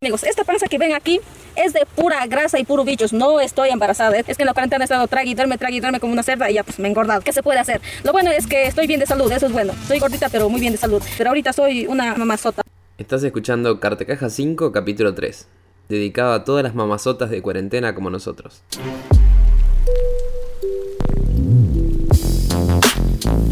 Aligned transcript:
Amigos, 0.00 0.22
esta 0.22 0.44
panza 0.44 0.68
que 0.68 0.78
ven 0.78 0.94
aquí 0.94 1.18
es 1.56 1.72
de 1.72 1.84
pura 1.96 2.24
grasa 2.28 2.56
y 2.60 2.64
puro 2.64 2.84
bichos. 2.84 3.12
No 3.12 3.40
estoy 3.40 3.70
embarazada. 3.70 4.16
Es 4.16 4.36
que 4.36 4.44
en 4.44 4.46
la 4.46 4.52
cuarentena 4.52 4.84
he 4.84 4.86
estado 4.86 5.08
trague 5.08 5.30
y 5.30 5.34
duerme, 5.34 5.58
trague 5.58 5.78
y 5.78 5.80
duerme 5.80 5.98
como 5.98 6.12
una 6.12 6.22
cerda 6.22 6.48
y 6.48 6.54
ya 6.54 6.62
pues 6.62 6.78
me 6.78 6.86
he 6.86 6.90
engordado. 6.92 7.20
¿Qué 7.20 7.32
se 7.32 7.42
puede 7.42 7.58
hacer? 7.58 7.80
Lo 8.04 8.12
bueno 8.12 8.30
es 8.30 8.46
que 8.46 8.66
estoy 8.66 8.86
bien 8.86 9.00
de 9.00 9.06
salud, 9.06 9.32
eso 9.32 9.46
es 9.46 9.52
bueno. 9.52 9.72
Soy 9.88 9.98
gordita 9.98 10.28
pero 10.28 10.48
muy 10.48 10.60
bien 10.60 10.70
de 10.70 10.78
salud. 10.78 11.02
Pero 11.16 11.30
ahorita 11.30 11.52
soy 11.52 11.88
una 11.88 12.14
mamazota. 12.14 12.62
Estás 12.96 13.24
escuchando 13.24 13.80
Cartecaja 13.80 14.30
5, 14.30 14.70
capítulo 14.70 15.16
3, 15.16 15.48
dedicado 15.88 16.32
a 16.32 16.44
todas 16.44 16.62
las 16.62 16.76
mamazotas 16.76 17.28
de 17.30 17.42
cuarentena 17.42 17.96
como 17.96 18.08
nosotros. 18.08 18.62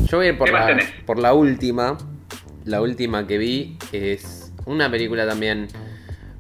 Yo 0.09 0.19
voy 0.19 0.27
a 0.27 0.29
ir 0.29 0.39
por 0.39 0.47
¿Qué 0.47 0.53
más 0.53 0.69
la, 0.69 0.83
por 1.07 1.19
la 1.19 1.35
última. 1.35 1.99
La 2.65 2.83
última 2.83 3.27
que 3.27 3.37
vi 3.37 3.79
es 3.91 4.53
una 4.65 4.89
película 4.89 5.27
también 5.27 5.67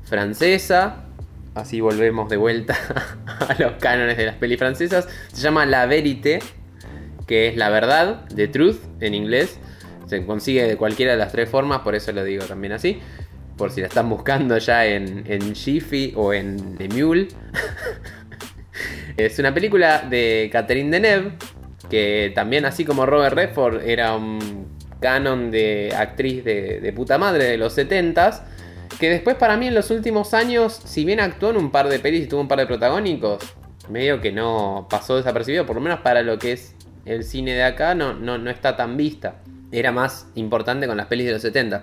francesa. 0.07 1.05
Así 1.55 1.81
volvemos 1.81 2.29
de 2.29 2.37
vuelta 2.37 2.77
a 3.27 3.55
los 3.59 3.73
cánones 3.75 4.17
de 4.17 4.27
las 4.27 4.37
pelis 4.37 4.59
francesas. 4.59 5.09
Se 5.33 5.43
llama 5.43 5.67
La 5.67 5.87
Vérité, 5.87 6.41
que 7.27 7.49
es 7.49 7.57
la 7.57 7.71
verdad, 7.71 8.25
The 8.35 8.49
Truth 8.49 8.79
en 9.01 9.15
inglés. 9.15 9.59
Se 10.07 10.25
consigue 10.25 10.65
de 10.65 10.77
cualquiera 10.77 11.13
de 11.13 11.19
las 11.19 11.33
tres 11.33 11.49
formas, 11.49 11.81
por 11.81 11.95
eso 11.95 12.13
lo 12.13 12.25
digo 12.25 12.45
también 12.45 12.73
así. 12.73 13.01
Por 13.57 13.73
si 13.73 13.81
la 13.81 13.89
están 13.89 14.09
buscando 14.09 14.59
ya 14.59 14.87
en, 14.87 15.25
en 15.27 15.55
Jiffy 15.55 16.13
o 16.15 16.33
en 16.33 16.77
The 16.77 16.89
Mule. 16.91 17.29
es 19.17 19.39
una 19.39 19.53
película 19.55 20.03
de 20.03 20.51
Catherine 20.53 20.91
Deneuve, 20.91 21.33
que 21.89 22.33
también 22.35 22.67
así 22.67 22.85
como 22.85 23.07
Robert 23.07 23.35
Redford 23.35 23.83
era 23.83 24.15
un 24.15 24.69
canon 25.01 25.51
de 25.51 25.93
actriz 25.97 26.45
de, 26.45 26.81
de 26.81 26.93
puta 26.93 27.17
madre 27.17 27.45
de 27.45 27.57
los 27.57 27.77
70s. 27.77 28.43
Que 28.99 29.11
después 29.11 29.37
para 29.37 29.57
mí 29.57 29.67
en 29.69 29.75
los 29.75 29.91
últimos 29.91 30.35
años, 30.35 30.81
si 30.85 31.05
bien 31.05 31.21
actuó 31.21 31.51
en 31.51 31.57
un 31.57 31.71
par 31.71 31.89
de 31.89 31.99
pelis 31.99 32.25
y 32.25 32.27
tuvo 32.27 32.41
un 32.41 32.49
par 32.49 32.59
de 32.59 32.67
protagónicos, 32.67 33.43
medio 33.89 34.21
que 34.21 34.33
no 34.33 34.87
pasó 34.91 35.17
desapercibido, 35.17 35.67
por 35.67 35.77
lo 35.77 35.83
menos 35.83 36.01
para 36.01 36.23
lo 36.23 36.39
que 36.39 36.53
es 36.53 36.75
el 37.05 37.25
cine 37.25 37.55
de 37.55 37.63
acá, 37.63 37.95
no, 37.95 38.15
no, 38.15 38.39
no 38.39 38.51
está 38.51 38.77
tan 38.77 38.97
vista. 38.97 39.37
Era 39.73 39.93
más 39.93 40.29
importante 40.35 40.87
con 40.87 40.97
las 40.97 41.07
pelis 41.07 41.27
de 41.27 41.33
los 41.33 41.43
70. 41.43 41.83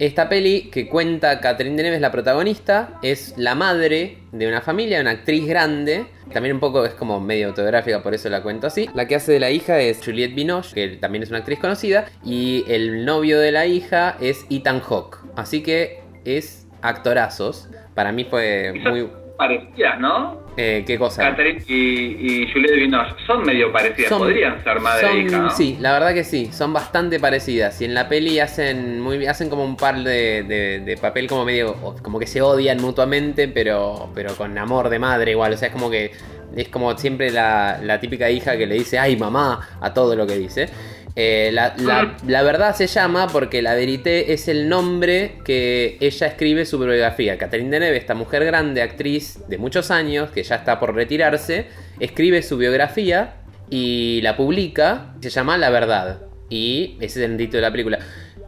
Esta 0.00 0.28
peli 0.28 0.70
que 0.72 0.88
cuenta 0.88 1.40
Catherine 1.40 1.76
Deneuve 1.76 1.96
es 1.96 2.02
la 2.02 2.10
protagonista, 2.10 2.98
es 3.02 3.34
la 3.36 3.54
madre 3.54 4.18
de 4.32 4.48
una 4.48 4.60
familia, 4.60 5.00
una 5.00 5.12
actriz 5.12 5.46
grande, 5.46 6.06
también 6.32 6.56
un 6.56 6.60
poco 6.60 6.84
es 6.84 6.94
como 6.94 7.20
medio 7.20 7.46
autobiográfica, 7.48 8.02
por 8.02 8.12
eso 8.12 8.28
la 8.28 8.42
cuento 8.42 8.66
así. 8.66 8.90
La 8.92 9.06
que 9.06 9.14
hace 9.14 9.30
de 9.30 9.38
la 9.38 9.52
hija 9.52 9.78
es 9.78 10.04
Juliette 10.04 10.34
Binoche, 10.34 10.74
que 10.74 10.88
también 10.96 11.22
es 11.22 11.28
una 11.28 11.38
actriz 11.38 11.60
conocida, 11.60 12.06
y 12.24 12.64
el 12.66 13.04
novio 13.04 13.38
de 13.38 13.52
la 13.52 13.66
hija 13.66 14.16
es 14.20 14.44
Ethan 14.50 14.80
Hawke, 14.80 15.18
así 15.36 15.62
que 15.62 16.03
es 16.24 16.66
actorazos. 16.82 17.68
Para 17.94 18.12
mí 18.12 18.24
fue 18.24 18.72
muy... 18.90 19.08
Parecidas, 19.36 19.98
¿no? 19.98 20.44
eh, 20.56 20.84
¿Qué 20.86 20.96
cosa? 20.96 21.22
Catherine 21.30 21.60
y, 21.66 22.44
y 22.44 22.52
Juliette 22.52 22.76
Binoche 22.76 23.14
son 23.26 23.42
medio 23.42 23.72
parecidas. 23.72 24.08
Son- 24.10 24.18
Podrían 24.20 24.62
ser 24.62 24.78
madre 24.78 25.08
son- 25.08 25.16
e 25.16 25.20
hija, 25.22 25.38
¿no? 25.38 25.50
Sí, 25.50 25.76
la 25.80 25.92
verdad 25.92 26.14
que 26.14 26.22
sí, 26.22 26.50
son 26.52 26.72
bastante 26.72 27.18
parecidas. 27.18 27.80
Y 27.80 27.86
en 27.86 27.94
la 27.94 28.08
peli 28.08 28.38
hacen 28.38 29.00
muy 29.00 29.26
hacen 29.26 29.50
como 29.50 29.64
un 29.64 29.76
par 29.76 29.96
de, 30.04 30.44
de- 30.44 30.80
de 30.84 30.96
papel 30.96 31.26
como 31.26 31.44
medio, 31.44 31.74
como 32.02 32.20
que 32.20 32.28
se 32.28 32.40
odian 32.42 32.80
mutuamente, 32.80 33.48
pero, 33.48 34.10
pero 34.14 34.36
con 34.36 34.56
amor 34.56 34.88
de 34.88 35.00
madre 35.00 35.32
igual. 35.32 35.52
O 35.52 35.56
sea, 35.56 35.66
es 35.68 35.72
como 35.74 35.90
que 35.90 36.12
es 36.54 36.68
como 36.68 36.96
siempre 36.96 37.32
la, 37.32 37.80
la 37.82 37.98
típica 37.98 38.30
hija 38.30 38.56
que 38.56 38.68
le 38.68 38.76
dice, 38.76 39.00
ay 39.00 39.16
mamá, 39.16 39.68
a 39.80 39.92
todo 39.92 40.14
lo 40.14 40.24
que 40.28 40.36
dice. 40.38 40.68
Eh, 41.16 41.50
la, 41.52 41.74
la- 41.78 42.16
la 42.26 42.42
verdad 42.42 42.74
se 42.74 42.88
llama 42.88 43.28
porque 43.28 43.62
la 43.62 43.74
verité 43.76 44.32
es 44.32 44.48
el 44.48 44.68
nombre 44.68 45.36
que 45.44 45.96
ella 46.00 46.26
escribe 46.26 46.64
su 46.66 46.78
biografía. 46.78 47.38
Catherine 47.38 47.70
Deneuve, 47.70 47.96
esta 47.96 48.14
mujer 48.14 48.44
grande, 48.44 48.82
actriz 48.82 49.38
de 49.48 49.58
muchos 49.58 49.90
años, 49.92 50.30
que 50.30 50.42
ya 50.42 50.56
está 50.56 50.80
por 50.80 50.94
retirarse, 50.94 51.66
escribe 52.00 52.42
su 52.42 52.56
biografía 52.56 53.34
y 53.70 54.20
la 54.22 54.36
publica, 54.36 55.14
se 55.20 55.30
llama 55.30 55.56
La 55.56 55.70
Verdad. 55.70 56.18
Y 56.50 56.96
ese 57.00 57.22
es 57.24 57.30
el 57.30 57.36
título 57.36 57.58
de 57.58 57.62
la 57.62 57.70
película. 57.70 57.98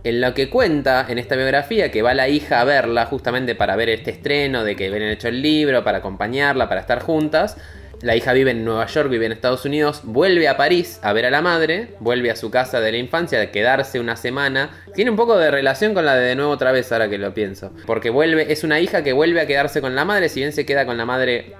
En 0.02 0.20
lo 0.20 0.34
que 0.34 0.50
cuenta 0.50 1.06
en 1.08 1.18
esta 1.18 1.34
biografía, 1.36 1.90
que 1.90 2.02
va 2.02 2.14
la 2.14 2.28
hija 2.28 2.60
a 2.60 2.64
verla 2.64 3.06
justamente 3.06 3.54
para 3.54 3.74
ver 3.76 3.88
este 3.90 4.10
estreno, 4.10 4.62
de 4.64 4.76
que 4.76 4.86
habían 4.88 5.02
hecho 5.04 5.28
el 5.28 5.40
libro, 5.40 5.82
para 5.84 5.98
acompañarla, 5.98 6.68
para 6.68 6.80
estar 6.80 7.00
juntas. 7.00 7.56
La 8.02 8.14
hija 8.14 8.34
vive 8.34 8.50
en 8.50 8.64
Nueva 8.64 8.86
York, 8.86 9.08
vive 9.08 9.24
en 9.24 9.32
Estados 9.32 9.64
Unidos, 9.64 10.02
vuelve 10.04 10.48
a 10.48 10.58
París 10.58 11.00
a 11.02 11.14
ver 11.14 11.24
a 11.24 11.30
la 11.30 11.40
madre, 11.40 11.94
vuelve 11.98 12.30
a 12.30 12.36
su 12.36 12.50
casa 12.50 12.80
de 12.80 12.92
la 12.92 12.98
infancia, 12.98 13.38
de 13.40 13.50
quedarse 13.50 13.98
una 13.98 14.16
semana. 14.16 14.84
Tiene 14.94 15.10
un 15.10 15.16
poco 15.16 15.38
de 15.38 15.50
relación 15.50 15.94
con 15.94 16.04
la 16.04 16.14
de 16.14 16.26
de 16.26 16.34
nuevo 16.34 16.50
otra 16.50 16.72
vez, 16.72 16.92
ahora 16.92 17.08
que 17.08 17.16
lo 17.16 17.32
pienso. 17.32 17.72
Porque 17.86 18.10
vuelve, 18.10 18.52
es 18.52 18.64
una 18.64 18.80
hija 18.80 19.02
que 19.02 19.14
vuelve 19.14 19.40
a 19.40 19.46
quedarse 19.46 19.80
con 19.80 19.94
la 19.94 20.04
madre, 20.04 20.28
si 20.28 20.40
bien 20.40 20.52
se 20.52 20.66
queda 20.66 20.84
con 20.84 20.98
la 20.98 21.06
madre 21.06 21.54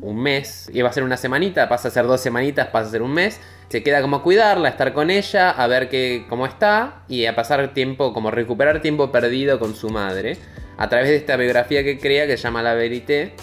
un 0.00 0.20
mes, 0.20 0.70
iba 0.72 0.88
a 0.88 0.92
ser 0.92 1.04
una 1.04 1.16
semanita, 1.16 1.68
pasa 1.68 1.88
a 1.88 1.90
ser 1.90 2.06
dos 2.06 2.20
semanitas, 2.20 2.68
pasa 2.68 2.88
a 2.88 2.90
ser 2.90 3.02
un 3.02 3.12
mes. 3.12 3.38
Se 3.68 3.82
queda 3.82 4.00
como 4.00 4.16
a 4.16 4.22
cuidarla, 4.22 4.68
a 4.68 4.70
estar 4.70 4.94
con 4.94 5.10
ella, 5.10 5.50
a 5.50 5.66
ver 5.66 5.88
que, 5.88 6.24
cómo 6.28 6.46
está 6.46 7.04
y 7.08 7.26
a 7.26 7.34
pasar 7.34 7.74
tiempo, 7.74 8.14
como 8.14 8.30
recuperar 8.30 8.80
tiempo 8.80 9.12
perdido 9.12 9.58
con 9.58 9.74
su 9.74 9.90
madre. 9.90 10.38
A 10.78 10.88
través 10.88 11.10
de 11.10 11.16
esta 11.16 11.36
biografía 11.36 11.84
que 11.84 11.98
crea, 11.98 12.26
que 12.26 12.36
se 12.36 12.44
llama 12.44 12.62
La 12.62 12.74
Verité. 12.74 13.34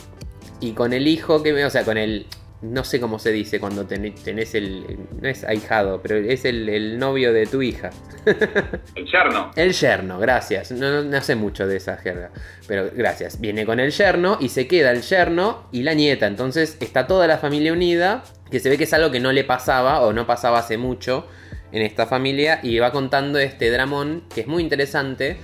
Y 0.60 0.74
con 0.74 0.92
el 0.92 1.08
hijo 1.08 1.42
que, 1.42 1.64
o 1.64 1.70
sea, 1.70 1.86
con 1.86 1.98
el, 1.98 2.26
no 2.62 2.84
sé 2.84 3.00
cómo 3.00 3.20
se 3.20 3.32
dice 3.32 3.60
cuando 3.60 3.86
ten- 3.86 4.14
tenés 4.16 4.54
el, 4.56 4.98
no 5.22 5.28
es 5.30 5.44
ahijado, 5.44 6.02
pero 6.02 6.18
es 6.18 6.44
el, 6.46 6.68
el 6.70 7.00
novio 7.00 7.32
de 7.34 7.46
tu 7.46 7.62
hija. 7.62 7.90
El 8.96 9.06
yerno. 9.06 9.52
El 9.56 9.72
yerno, 9.74 10.20
gracias. 10.20 10.72
No, 10.72 10.92
no- 10.92 11.04
no 11.04 11.22
sé 11.22 11.36
mucho 11.36 11.66
de 11.68 11.78
esa 11.78 11.98
jerga. 11.98 12.32
Pero 12.68 12.90
gracias. 12.96 13.40
Viene 13.40 13.66
con 13.66 13.80
el 13.80 13.92
yerno 13.92 14.38
y 14.42 14.50
se 14.50 14.68
queda 14.68 14.92
el 14.92 15.02
yerno 15.02 15.68
y 15.72 15.84
la 15.84 15.94
nieta. 15.94 16.28
Entonces 16.28 16.78
está 16.82 17.08
toda 17.08 17.28
la 17.28 17.38
familia 17.38 17.72
unida. 17.74 18.24
Que 18.52 18.60
se 18.60 18.70
ve 18.70 18.78
que 18.78 18.84
es 18.84 18.94
algo 18.94 19.10
que 19.12 19.20
no 19.20 19.32
le 19.32 19.44
pasaba 19.44 20.02
o 20.02 20.12
no 20.14 20.28
pasaba 20.28 20.60
hace 20.60 20.78
mucho 20.78 21.28
en 21.72 21.82
esta 21.82 22.08
familia. 22.08 22.60
Y 22.62 22.78
va 22.80 22.92
contando 22.92 23.40
este 23.40 23.72
dramón 23.72 24.24
que 24.34 24.42
es 24.42 24.48
muy 24.48 24.62
interesante. 24.64 25.38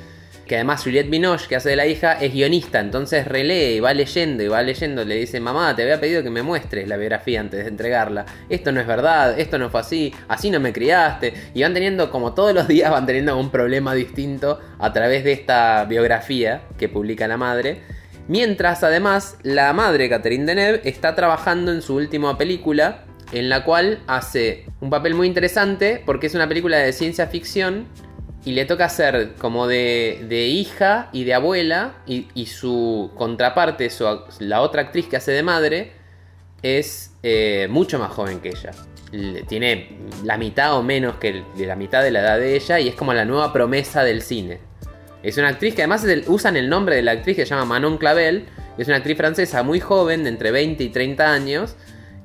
Que 0.45 0.56
además 0.56 0.83
Juliette 0.83 1.09
Binoche, 1.09 1.47
que 1.47 1.56
hace 1.56 1.69
de 1.69 1.75
la 1.75 1.88
hija, 1.88 2.13
es 2.13 2.33
guionista. 2.33 2.79
Entonces 2.79 3.28
relee 3.28 3.75
y 3.75 3.79
va 3.79 3.94
leyendo 3.94 4.44
y 4.44 4.47
va 4.47 4.61
leyendo. 4.61 5.03
Le 5.03 5.16
dice, 5.16 5.39
mamá, 5.39 5.75
te 5.75 5.83
había 5.83 6.00
pedido 6.00 6.22
que 6.22 6.29
me 6.29 6.44
muestres 6.44 6.88
la 6.88 6.97
biografía 6.97 7.39
antes 7.39 7.63
de 7.63 7.69
entregarla. 7.69 8.25
Esto 8.50 8.72
no 8.72 8.79
es 8.79 8.88
verdad, 8.88 9.39
esto 9.39 9.57
no 9.57 9.69
fue 9.69 9.79
así, 9.79 10.13
así 10.28 10.51
no 10.51 10.59
me 10.59 10.72
criaste. 10.72 11.34
Y 11.53 11.63
van 11.63 11.73
teniendo, 11.73 12.11
como 12.11 12.34
todos 12.34 12.53
los 12.53 12.67
días, 12.67 12.91
van 12.91 13.05
teniendo 13.05 13.38
un 13.38 13.50
problema 13.50 13.94
distinto 13.95 14.59
a 14.79 14.94
través 14.94 15.23
de 15.23 15.31
esta 15.31 15.85
biografía 15.85 16.61
que 16.78 16.89
publica 16.89 17.28
la 17.28 17.38
madre. 17.38 17.81
Mientras, 18.28 18.84
además, 18.84 19.38
la 19.44 19.72
madre, 19.73 20.09
Catherine 20.09 20.45
Deneuve, 20.45 20.81
está 20.84 21.16
trabajando 21.16 21.72
en 21.72 21.81
su 21.81 21.95
última 21.95 22.38
película, 22.38 23.03
en 23.31 23.50
la 23.50 23.63
cual 23.63 24.00
hace 24.07 24.66
un 24.81 24.89
papel 24.89 25.13
muy 25.13 25.28
interesante 25.28 26.01
porque 26.05 26.28
es 26.28 26.35
una 26.35 26.47
película 26.47 26.78
de 26.78 26.94
ciencia 26.94 27.28
ficción 27.28 27.88
y 28.45 28.51
le 28.53 28.66
toca 28.66 28.88
ser 28.89 29.33
como 29.39 29.67
de, 29.67 30.23
de 30.29 30.45
hija 30.45 31.09
y 31.11 31.23
de 31.23 31.33
abuela 31.33 31.95
y, 32.06 32.28
y 32.35 32.45
su 32.45 33.11
contraparte, 33.16 33.89
su, 33.89 34.06
la 34.39 34.61
otra 34.61 34.83
actriz 34.83 35.07
que 35.07 35.17
hace 35.17 35.31
de 35.31 35.41
madre, 35.41 35.91
es 36.61 37.11
eh, 37.23 37.67
mucho 37.69 38.00
más 38.00 38.11
joven 38.11 38.39
que 38.39 38.50
ella. 38.50 38.72
Tiene 39.47 39.97
la 40.23 40.38
mitad 40.38 40.75
o 40.78 40.84
menos 40.84 41.16
que 41.17 41.44
de 41.55 41.66
la 41.66 41.75
mitad 41.75 42.03
de 42.03 42.11
la 42.11 42.22
edad 42.22 42.38
de 42.38 42.55
ella 42.55 42.79
y 42.79 42.88
es 42.88 42.95
como 42.95 43.13
la 43.13 43.25
nueva 43.25 43.51
promesa 43.51 44.03
del 44.03 44.22
cine. 44.22 44.59
Es 45.23 45.38
una 45.38 45.50
actriz 45.50 45.73
que 45.73 45.81
además 45.81 46.05
usan 46.28 46.55
el 46.55 46.69
nombre 46.69 46.95
de 46.95 47.01
la 47.01 47.11
actriz 47.11 47.35
que 47.35 47.45
se 47.45 47.50
llama 47.50 47.66
Manon 47.66 47.97
Clavel. 47.97 48.45
Es 48.78 48.88
una 48.88 48.97
actriz 48.97 49.17
francesa 49.17 49.63
muy 49.63 49.79
joven, 49.79 50.23
de 50.23 50.29
entre 50.29 50.51
20 50.51 50.84
y 50.84 50.89
30 50.89 51.31
años, 51.31 51.75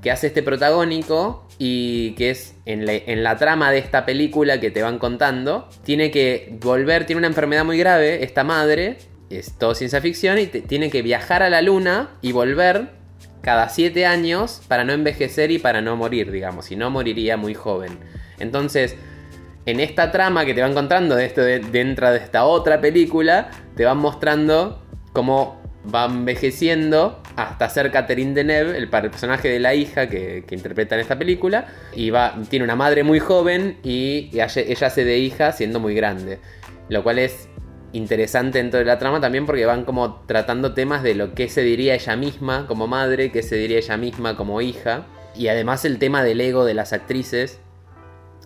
que 0.02 0.10
hace 0.10 0.26
este 0.26 0.42
protagónico 0.42 1.46
y 1.62 2.12
que 2.12 2.30
es 2.30 2.54
en 2.64 3.22
la, 3.22 3.36
trama 3.36 3.70
de 3.70 3.76
esta 3.76 4.06
película 4.06 4.58
que 4.60 4.70
te 4.70 4.80
van 4.80 4.98
contando. 4.98 5.68
Tiene 5.84 6.10
que 6.10 6.56
volver, 6.58 7.04
tiene 7.04 7.18
una 7.18 7.26
enfermedad 7.26 7.66
muy 7.66 7.76
grave, 7.76 8.24
esta 8.24 8.44
madre, 8.44 8.96
es 9.28 9.58
todo 9.58 9.74
ciencia 9.74 10.00
ficción, 10.00 10.38
y 10.38 10.46
tiene 10.46 10.88
que 10.88 11.02
viajar 11.02 11.42
a 11.42 11.50
la 11.50 11.60
luna 11.60 12.16
y 12.22 12.32
volver 12.32 12.88
cada 13.42 13.68
7 13.68 14.06
años 14.06 14.62
para 14.68 14.84
no 14.84 14.94
envejecer 14.94 15.50
y 15.50 15.58
para 15.58 15.82
no 15.82 15.96
morir, 15.96 16.30
digamos, 16.30 16.64
si 16.64 16.76
no 16.76 16.88
moriría 16.88 17.36
muy 17.36 17.52
joven. 17.52 17.98
Entonces, 18.38 18.96
en 19.66 19.80
esta 19.80 20.10
trama 20.10 20.46
que 20.46 20.54
te 20.54 20.62
van 20.62 20.72
contando 20.72 21.14
de 21.14 21.26
esto 21.26 21.42
de, 21.42 21.58
dentro 21.58 22.10
de 22.10 22.20
esta 22.20 22.46
otra 22.46 22.80
película, 22.80 23.50
te 23.76 23.84
van 23.84 23.98
mostrando 23.98 24.82
cómo 25.12 25.59
va 25.92 26.06
envejeciendo 26.06 27.22
hasta 27.36 27.68
ser 27.68 27.90
Catherine 27.90 28.34
Deneuve, 28.34 28.76
el, 28.76 28.88
personaje 28.88 29.48
de 29.48 29.58
la 29.58 29.74
hija 29.74 30.08
que, 30.08 30.44
que 30.46 30.54
interpreta 30.54 30.94
en 30.94 31.00
esta 31.00 31.18
película, 31.18 31.66
y 31.94 32.10
va, 32.10 32.36
tiene 32.48 32.64
una 32.64 32.76
madre 32.76 33.02
muy 33.02 33.18
joven 33.18 33.78
y, 33.82 34.30
ella, 34.32 34.44
hace 34.44 35.04
de 35.04 35.18
hija 35.18 35.52
siendo 35.52 35.80
muy 35.80 35.94
grande, 35.94 36.38
lo 36.88 37.02
cual 37.02 37.18
es 37.18 37.48
interesante 37.92 38.58
dentro 38.58 38.78
de 38.78 38.84
la 38.84 38.98
trama 38.98 39.20
también 39.20 39.46
porque 39.46 39.66
van 39.66 39.84
como 39.84 40.22
tratando 40.26 40.74
temas 40.74 41.02
de 41.02 41.14
lo 41.14 41.34
que 41.34 41.48
se 41.48 41.62
diría 41.62 41.94
ella 41.94 42.14
misma 42.14 42.66
como 42.68 42.86
madre, 42.86 43.32
qué 43.32 43.42
se 43.42 43.56
diría 43.56 43.78
ella 43.78 43.96
misma 43.96 44.36
como 44.36 44.60
hija, 44.60 45.06
y 45.34 45.48
además 45.48 45.84
el 45.84 45.98
tema 45.98 46.22
del 46.22 46.40
ego 46.40 46.64
de 46.64 46.74
las 46.74 46.92
actrices, 46.92 47.60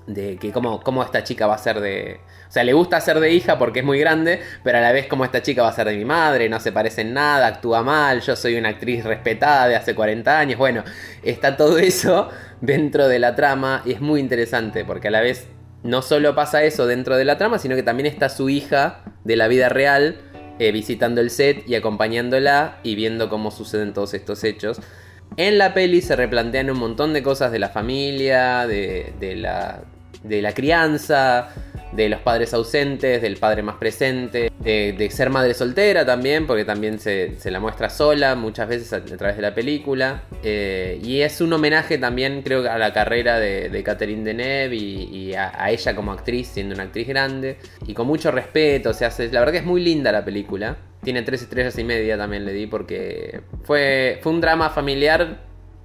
de 0.06 0.36
que 0.36 0.52
cómo, 0.52 0.82
cómo 0.82 1.02
esta 1.02 1.24
chica 1.24 1.46
va 1.46 1.54
a 1.54 1.58
ser 1.58 1.80
de... 1.80 2.20
O 2.48 2.52
sea, 2.54 2.62
le 2.62 2.72
gusta 2.72 3.00
ser 3.00 3.20
de 3.20 3.32
hija 3.32 3.58
porque 3.58 3.80
es 3.80 3.84
muy 3.84 3.98
grande, 3.98 4.40
pero 4.62 4.78
a 4.78 4.80
la 4.80 4.92
vez 4.92 5.06
cómo 5.06 5.24
esta 5.24 5.42
chica 5.42 5.62
va 5.62 5.68
a 5.68 5.72
ser 5.72 5.88
de 5.88 5.96
mi 5.96 6.04
madre, 6.04 6.48
no 6.48 6.60
se 6.60 6.72
parece 6.72 7.00
en 7.00 7.14
nada, 7.14 7.46
actúa 7.46 7.82
mal, 7.82 8.20
yo 8.20 8.36
soy 8.36 8.56
una 8.56 8.70
actriz 8.70 9.04
respetada 9.04 9.66
de 9.68 9.76
hace 9.76 9.94
40 9.94 10.38
años. 10.38 10.58
Bueno, 10.58 10.84
está 11.22 11.56
todo 11.56 11.78
eso 11.78 12.28
dentro 12.60 13.08
de 13.08 13.18
la 13.18 13.34
trama 13.34 13.82
y 13.84 13.92
es 13.92 14.00
muy 14.00 14.20
interesante 14.20 14.84
porque 14.84 15.08
a 15.08 15.10
la 15.10 15.20
vez 15.20 15.48
no 15.82 16.00
solo 16.02 16.34
pasa 16.34 16.62
eso 16.64 16.86
dentro 16.86 17.16
de 17.16 17.24
la 17.24 17.36
trama, 17.36 17.58
sino 17.58 17.76
que 17.76 17.82
también 17.82 18.06
está 18.06 18.28
su 18.28 18.48
hija 18.48 19.02
de 19.24 19.36
la 19.36 19.48
vida 19.48 19.68
real 19.68 20.16
eh, 20.58 20.70
visitando 20.70 21.20
el 21.20 21.30
set 21.30 21.68
y 21.68 21.74
acompañándola 21.74 22.78
y 22.82 22.94
viendo 22.94 23.28
cómo 23.28 23.50
suceden 23.50 23.92
todos 23.92 24.14
estos 24.14 24.44
hechos. 24.44 24.80
En 25.36 25.58
la 25.58 25.74
peli 25.74 26.00
se 26.00 26.14
replantean 26.14 26.70
un 26.70 26.78
montón 26.78 27.12
de 27.12 27.22
cosas 27.22 27.50
de 27.50 27.58
la 27.58 27.70
familia, 27.70 28.66
de, 28.68 29.14
de 29.18 29.34
la, 29.34 29.82
de 30.24 30.42
la 30.42 30.52
crianza, 30.52 31.50
de 31.94 32.08
los 32.08 32.20
padres 32.20 32.52
ausentes, 32.54 33.22
del 33.22 33.36
padre 33.36 33.62
más 33.62 33.76
presente, 33.76 34.50
de, 34.58 35.08
ser 35.10 35.30
madre 35.30 35.54
soltera 35.54 36.04
también, 36.04 36.46
porque 36.46 36.64
también 36.64 36.98
se, 36.98 37.36
se 37.38 37.50
la 37.50 37.60
muestra 37.60 37.88
sola 37.88 38.34
muchas 38.34 38.68
veces 38.68 38.92
a, 38.92 39.04
través 39.04 39.36
de 39.36 39.42
la 39.42 39.54
película. 39.54 40.22
Eh, 40.42 41.00
y 41.02 41.20
es 41.20 41.40
un 41.40 41.52
homenaje 41.52 41.98
también, 41.98 42.42
creo, 42.42 42.68
a 42.68 42.78
la 42.78 42.92
carrera 42.92 43.38
de, 43.38 43.82
Catherine 43.84 44.24
Deneuve 44.24 44.74
y, 44.76 45.34
a, 45.34 45.52
a, 45.54 45.70
ella 45.70 45.94
como 45.94 46.12
actriz, 46.12 46.48
siendo 46.48 46.74
una 46.74 46.84
actriz 46.84 47.06
grande, 47.06 47.58
y 47.86 47.94
con 47.94 48.06
mucho 48.06 48.30
respeto. 48.30 48.92
Se, 48.92 49.04
la 49.30 49.40
verdad 49.40 49.52
que 49.52 49.58
es 49.58 49.66
muy 49.66 49.82
linda 49.82 50.10
la 50.10 50.24
película. 50.24 50.76
Tiene 51.02 51.22
tres 51.22 51.42
estrellas 51.42 51.78
y 51.78 51.84
media 51.84 52.16
también 52.16 52.46
le 52.46 52.52
di 52.52 52.66
porque 52.66 53.42
fue, 53.62 54.18
fue 54.22 54.32
un 54.32 54.40
drama 54.40 54.70
familiar 54.70 55.42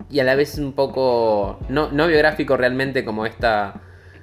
y 0.10 0.22
a 0.22 0.24
la 0.24 0.36
vez 0.36 0.58
un 0.58 0.72
poco 0.72 1.60
no, 1.68 1.92
no 1.92 2.08
biográfico 2.08 2.56
realmente 2.56 3.04
como 3.04 3.26
esta 3.26 3.82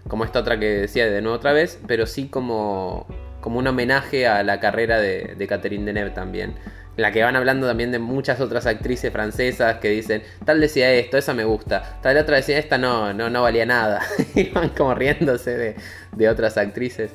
como 0.09 0.25
esta 0.25 0.41
otra 0.41 0.59
que 0.59 0.67
decía 0.67 1.07
de 1.07 1.21
nuevo 1.23 1.37
otra 1.37 1.53
vez, 1.53 1.79
pero 1.87 2.07
sí 2.07 2.29
como, 2.29 3.07
como 3.41 3.59
un 3.59 3.67
homenaje 3.67 4.27
a 4.27 4.43
la 4.43 4.61
carrera 4.61 5.01
de, 5.01 5.47
Catherine 5.49 5.85
Deneuve 5.85 6.11
también. 6.11 6.55
La 6.97 7.13
que 7.13 7.23
van 7.23 7.37
hablando 7.37 7.67
también 7.67 7.93
de 7.93 7.99
muchas 7.99 8.41
otras 8.41 8.65
actrices 8.67 9.13
francesas 9.13 9.77
que 9.77 9.91
dicen, 9.91 10.23
tal 10.47 10.61
decía 10.61 10.91
esto, 10.93 11.19
esa 11.19 11.35
me 11.35 11.45
gusta, 11.45 11.99
tal 12.03 12.17
otra 12.17 12.37
decía 12.37 12.59
esta 12.59 12.79
no, 12.79 13.13
no, 13.13 13.29
no 13.29 13.43
valía 13.43 13.67
nada. 13.67 14.01
y 14.35 14.49
van 14.49 14.71
como 14.71 14.95
riéndose 14.95 15.57
de, 15.57 15.77
de 16.13 16.29
otras 16.29 16.57
actrices. 16.57 17.11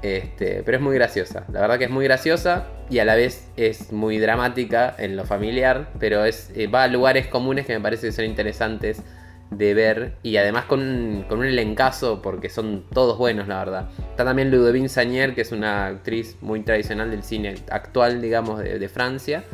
Este, 0.00 0.62
pero 0.64 0.78
es 0.78 0.82
muy 0.82 0.94
graciosa, 0.94 1.44
la 1.52 1.60
verdad 1.60 1.76
que 1.76 1.84
es 1.84 1.90
muy 1.90 2.04
graciosa 2.04 2.68
y 2.88 3.00
a 3.00 3.04
la 3.04 3.16
vez 3.16 3.48
es 3.56 3.92
muy 3.92 4.18
dramática 4.18 4.94
en 4.96 5.16
lo 5.16 5.24
familiar, 5.24 5.88
pero 5.98 6.24
es, 6.24 6.52
eh, 6.54 6.68
va 6.68 6.84
a 6.84 6.86
lugares 6.86 7.26
comunes 7.26 7.66
que 7.66 7.72
me 7.72 7.80
parece 7.80 8.06
que 8.06 8.12
son 8.12 8.24
interesantes 8.24 9.02
de 9.50 9.74
ver 9.74 10.14
y 10.22 10.36
además 10.36 10.66
con, 10.66 11.24
con 11.28 11.38
un 11.38 11.46
elencazo 11.46 12.20
porque 12.20 12.48
son 12.48 12.84
todos 12.92 13.18
buenos 13.18 13.48
la 13.48 13.58
verdad. 13.58 13.88
Está 14.10 14.24
también 14.24 14.50
Ludovine 14.50 14.88
Sagnier 14.88 15.34
que 15.34 15.40
es 15.40 15.52
una 15.52 15.86
actriz 15.86 16.36
muy 16.40 16.60
tradicional 16.60 17.10
del 17.10 17.22
cine 17.22 17.54
actual 17.70 18.20
digamos 18.20 18.60
de, 18.60 18.88
Francia, 18.88 19.44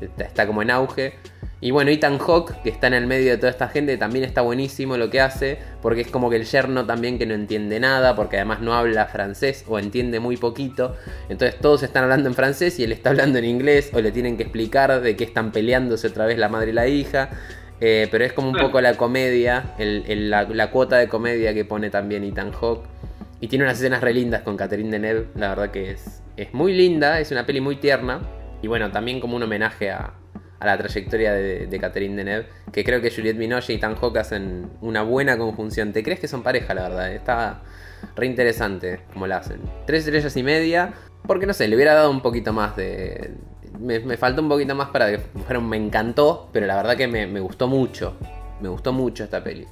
está, 0.00 0.24
está, 0.24 0.46
como 0.46 0.62
en 0.62 0.70
auge. 0.70 1.14
Y 1.60 1.70
bueno, 1.70 1.92
Ethan 1.92 2.18
Hawke, 2.18 2.60
que 2.64 2.70
está 2.70 2.88
en 2.88 2.94
el 2.94 3.06
medio 3.06 3.30
de 3.30 3.36
toda 3.38 3.50
esta 3.50 3.68
gente, 3.68 3.96
también 3.96 4.24
está 4.24 4.40
buenísimo 4.40 4.96
lo 4.96 5.10
que 5.10 5.20
hace, 5.20 5.58
porque 5.80 6.00
es 6.00 6.08
como 6.08 6.28
que 6.28 6.34
el 6.34 6.44
yerno 6.44 6.86
también 6.86 7.20
que 7.20 7.26
no 7.26 7.34
entiende 7.34 7.78
nada, 7.78 8.16
porque 8.16 8.34
además 8.36 8.60
no 8.60 8.74
habla 8.74 9.06
francés 9.06 9.64
o 9.68 9.78
entiende 9.78 10.18
muy 10.18 10.36
poquito. 10.36 10.96
Entonces 11.28 11.60
todos 11.60 11.84
están 11.84 12.02
hablando 12.02 12.28
en 12.28 12.34
francés 12.34 12.80
y 12.80 12.84
él 12.84 12.90
está 12.90 13.10
hablando 13.10 13.38
en 13.38 13.44
inglés, 13.44 13.92
o 13.94 14.00
le 14.00 14.10
tienen 14.10 14.36
que 14.36 14.42
explicar 14.42 15.00
de 15.00 15.14
qué 15.14 15.22
están 15.22 15.52
peleándose 15.52 16.08
otra 16.08 16.26
vez 16.26 16.36
la 16.36 16.48
madre 16.48 16.70
y 16.70 16.74
la 16.74 16.88
hija. 16.88 17.30
Eh, 17.84 18.06
pero 18.12 18.24
es 18.24 18.32
como 18.32 18.48
un 18.48 18.54
poco 18.54 18.80
la 18.80 18.94
comedia, 18.94 19.74
el, 19.76 20.04
el, 20.06 20.30
la, 20.30 20.44
la, 20.44 20.70
cuota 20.70 20.98
de 20.98 21.08
comedia 21.08 21.52
que 21.52 21.64
pone 21.64 21.90
también 21.90 22.22
Ethan 22.22 22.52
Hawke. 22.52 22.86
Y 23.40 23.48
tiene 23.48 23.64
unas 23.64 23.76
escenas 23.76 24.00
re 24.00 24.14
lindas 24.14 24.42
con 24.42 24.56
Catherine 24.56 24.88
Deneuve, 24.88 25.26
la 25.34 25.48
verdad 25.48 25.72
que 25.72 25.90
es, 25.90 26.22
es 26.36 26.54
muy 26.54 26.74
linda, 26.74 27.18
es 27.18 27.32
una 27.32 27.44
peli 27.44 27.60
muy 27.60 27.74
tierna. 27.74 28.20
Y 28.62 28.68
bueno, 28.68 28.92
también 28.92 29.18
como 29.18 29.34
un 29.34 29.42
homenaje 29.42 29.90
a, 29.90 30.14
a 30.60 30.66
la 30.66 30.78
trayectoria 30.78 31.32
de, 31.32 31.66
de 31.66 31.78
Catherine 31.80 32.14
Deneuve, 32.14 32.46
que 32.72 32.84
creo 32.84 33.00
que 33.00 33.10
Juliette 33.10 33.36
Binoche 33.36 33.72
y 33.72 33.76
Ethan 33.78 33.96
Hawke 33.96 34.18
hacen 34.18 34.70
una 34.80 35.02
buena 35.02 35.36
conjunción. 35.36 35.92
¿Te 35.92 36.04
crees 36.04 36.20
que 36.20 36.28
son 36.28 36.44
pareja, 36.44 36.74
la 36.74 36.82
verdad? 36.82 37.12
Está 37.12 37.62
re 38.14 38.26
interesante 38.26 39.00
como 39.12 39.26
la 39.26 39.38
hacen. 39.38 39.60
Tres 39.86 40.04
estrellas 40.04 40.36
y 40.36 40.44
media, 40.44 40.92
porque 41.26 41.46
no 41.46 41.52
sé, 41.52 41.66
le 41.66 41.74
hubiera 41.74 41.94
dado 41.94 42.12
un 42.12 42.22
poquito 42.22 42.52
más 42.52 42.76
de, 42.76 43.32
me, 43.82 43.98
me 44.00 44.16
falta 44.16 44.40
un 44.40 44.48
poquito 44.48 44.74
más 44.74 44.88
para 44.88 45.10
que 45.10 45.18
fuera 45.18 45.58
un 45.58 45.68
me 45.68 45.76
encantó, 45.76 46.48
pero 46.52 46.66
la 46.66 46.76
verdad 46.76 46.96
que 46.96 47.08
me, 47.08 47.26
me, 47.26 47.40
gustó 47.40 47.68
mucho. 47.68 48.16
Me 48.60 48.68
gustó 48.68 48.92
mucho 48.92 49.24
esta 49.24 49.42
peli. 49.42 49.66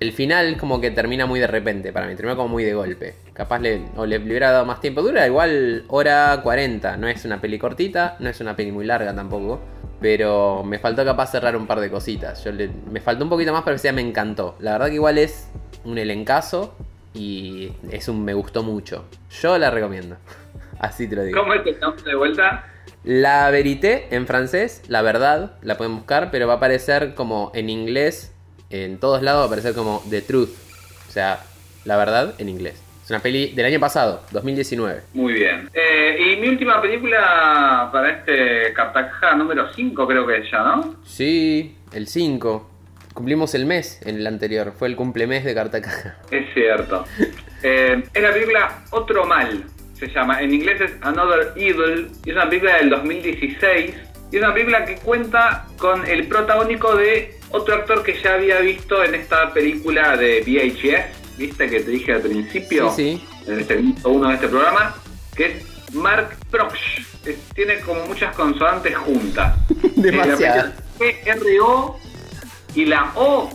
El 0.00 0.12
final 0.12 0.56
como 0.58 0.80
que 0.80 0.92
termina 0.92 1.26
muy 1.26 1.40
de 1.40 1.48
repente 1.48 1.92
para 1.92 2.06
mí, 2.06 2.14
termina 2.14 2.36
como 2.36 2.48
muy 2.48 2.62
de 2.62 2.74
golpe. 2.74 3.14
Capaz 3.32 3.58
le, 3.58 3.82
o 3.96 4.06
le, 4.06 4.18
hubiera 4.18 4.52
dado 4.52 4.64
más 4.64 4.80
tiempo. 4.80 5.02
Dura 5.02 5.26
igual 5.26 5.84
hora 5.88 6.40
40, 6.42 6.96
no 6.98 7.08
es 7.08 7.24
una 7.24 7.40
peli 7.40 7.58
cortita, 7.58 8.16
no 8.20 8.28
es 8.28 8.40
una 8.40 8.54
peli 8.54 8.70
muy 8.70 8.84
larga 8.84 9.14
tampoco. 9.14 9.60
Pero 10.00 10.62
me 10.62 10.78
faltó 10.78 11.04
capaz 11.04 11.32
cerrar 11.32 11.56
un 11.56 11.66
par 11.66 11.80
de 11.80 11.90
cositas. 11.90 12.44
Yo 12.44 12.52
le, 12.52 12.70
me 12.90 13.00
faltó 13.00 13.24
un 13.24 13.30
poquito 13.30 13.52
más, 13.52 13.62
pero 13.64 13.78
sea 13.78 13.92
me 13.92 14.02
encantó. 14.02 14.56
La 14.60 14.72
verdad 14.72 14.88
que 14.88 14.94
igual 14.94 15.18
es 15.18 15.50
un 15.84 15.98
elencazo 15.98 16.76
y 17.14 17.72
es 17.90 18.08
un 18.08 18.24
me 18.24 18.34
gustó 18.34 18.62
mucho. 18.62 19.06
Yo 19.30 19.58
la 19.58 19.70
recomiendo. 19.70 20.16
Así 20.78 21.08
te 21.08 21.16
lo 21.16 21.24
digo. 21.24 21.40
¿Cómo 21.40 21.54
es 21.54 21.66
el 21.66 21.80
nombre 21.80 22.04
de 22.04 22.14
vuelta? 22.14 22.64
La 23.04 23.50
Verité 23.50 24.08
en 24.10 24.26
francés, 24.26 24.82
la 24.88 25.02
verdad, 25.02 25.52
la 25.62 25.76
pueden 25.78 25.96
buscar, 25.96 26.30
pero 26.30 26.46
va 26.46 26.54
a 26.54 26.56
aparecer 26.56 27.14
como 27.14 27.50
en 27.54 27.70
inglés, 27.70 28.34
en 28.70 28.98
todos 28.98 29.22
lados 29.22 29.40
va 29.40 29.44
a 29.44 29.46
aparecer 29.46 29.74
como 29.74 30.02
The 30.10 30.20
Truth, 30.22 30.50
o 31.08 31.10
sea, 31.10 31.40
la 31.84 31.96
verdad 31.96 32.34
en 32.38 32.48
inglés. 32.48 32.82
Es 33.04 33.10
una 33.10 33.20
peli 33.20 33.52
del 33.54 33.64
año 33.64 33.80
pasado, 33.80 34.22
2019. 34.32 35.00
Muy 35.14 35.32
bien. 35.32 35.70
Eh, 35.72 36.18
y 36.20 36.36
mi 36.40 36.48
última 36.48 36.82
película 36.82 37.88
para 37.90 38.10
este 38.10 38.74
Cartaja 38.74 39.34
número 39.34 39.72
5 39.72 40.06
creo 40.06 40.26
que 40.26 40.36
es 40.38 40.50
ya, 40.50 40.62
¿no? 40.62 40.96
Sí, 41.06 41.74
el 41.92 42.06
5. 42.06 42.70
Cumplimos 43.14 43.54
el 43.54 43.64
mes 43.64 44.02
en 44.04 44.16
el 44.16 44.26
anterior, 44.26 44.74
fue 44.78 44.88
el 44.88 44.96
cumplemes 44.96 45.42
de 45.44 45.54
Cartacaja. 45.54 46.16
Es 46.30 46.52
cierto. 46.52 47.06
eh, 47.62 48.02
es 48.12 48.22
la 48.22 48.32
película 48.32 48.82
Otro 48.90 49.24
Mal, 49.24 49.64
se 49.98 50.08
llama. 50.08 50.40
En 50.42 50.54
inglés 50.54 50.80
es 50.80 50.92
Another 51.02 51.52
Evil. 51.56 52.10
Y 52.24 52.30
es 52.30 52.36
una 52.36 52.48
película 52.48 52.76
del 52.76 52.90
2016. 52.90 53.94
Y 54.30 54.36
es 54.36 54.42
una 54.42 54.52
película 54.52 54.84
que 54.84 54.96
cuenta 54.96 55.66
con 55.78 56.06
el 56.06 56.26
protagónico 56.26 56.96
de 56.96 57.38
otro 57.50 57.74
actor 57.74 58.02
que 58.02 58.20
ya 58.22 58.34
había 58.34 58.60
visto 58.60 59.02
en 59.02 59.14
esta 59.14 59.52
película 59.52 60.16
de 60.16 60.40
VHS. 60.42 61.38
¿Viste 61.38 61.68
que 61.68 61.80
te 61.80 61.90
dije 61.90 62.12
al 62.12 62.20
principio? 62.20 62.90
Sí, 62.90 63.20
sí. 63.44 63.50
En 63.50 63.60
este 63.60 63.82
uno 64.04 64.28
de 64.28 64.34
este 64.34 64.48
programa. 64.48 64.94
Que 65.34 65.46
es 65.46 65.94
Mark 65.94 66.36
Proksch. 66.50 67.00
Tiene 67.54 67.80
como 67.80 68.06
muchas 68.06 68.34
consonantes 68.34 68.96
juntas. 68.96 69.56
Demasiado. 69.96 70.72
Eh, 71.00 71.20
R-O 71.24 72.00
y 72.74 72.84
la 72.84 73.12
O 73.14 73.50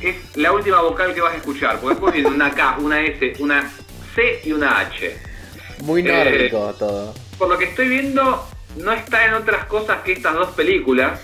es 0.00 0.16
la 0.36 0.52
última 0.52 0.80
vocal 0.80 1.14
que 1.14 1.20
vas 1.20 1.34
a 1.34 1.36
escuchar. 1.36 1.78
Porque 1.80 1.94
después 1.94 2.14
viene 2.14 2.28
una 2.28 2.50
K, 2.50 2.78
una 2.80 3.00
S, 3.00 3.34
una 3.38 3.70
C 4.14 4.40
y 4.44 4.52
una 4.52 4.80
H. 4.80 5.31
Muy 5.82 6.02
nórdico 6.02 6.70
eh, 6.70 6.74
todo. 6.78 7.14
Por 7.38 7.48
lo 7.48 7.58
que 7.58 7.64
estoy 7.64 7.88
viendo, 7.88 8.46
no 8.76 8.92
está 8.92 9.26
en 9.26 9.34
otras 9.34 9.66
cosas 9.66 10.02
que 10.02 10.12
estas 10.12 10.34
dos 10.34 10.50
películas. 10.50 11.20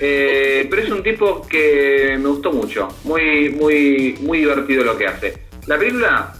Eh, 0.00 0.66
pero 0.68 0.82
es 0.82 0.90
un 0.90 1.02
tipo 1.02 1.46
que 1.46 2.16
me 2.18 2.28
gustó 2.28 2.52
mucho. 2.52 2.88
Muy, 3.04 3.50
muy, 3.50 4.16
muy 4.20 4.38
divertido 4.38 4.82
lo 4.82 4.96
que 4.96 5.06
hace. 5.06 5.42
La 5.66 5.78
película 5.78 6.32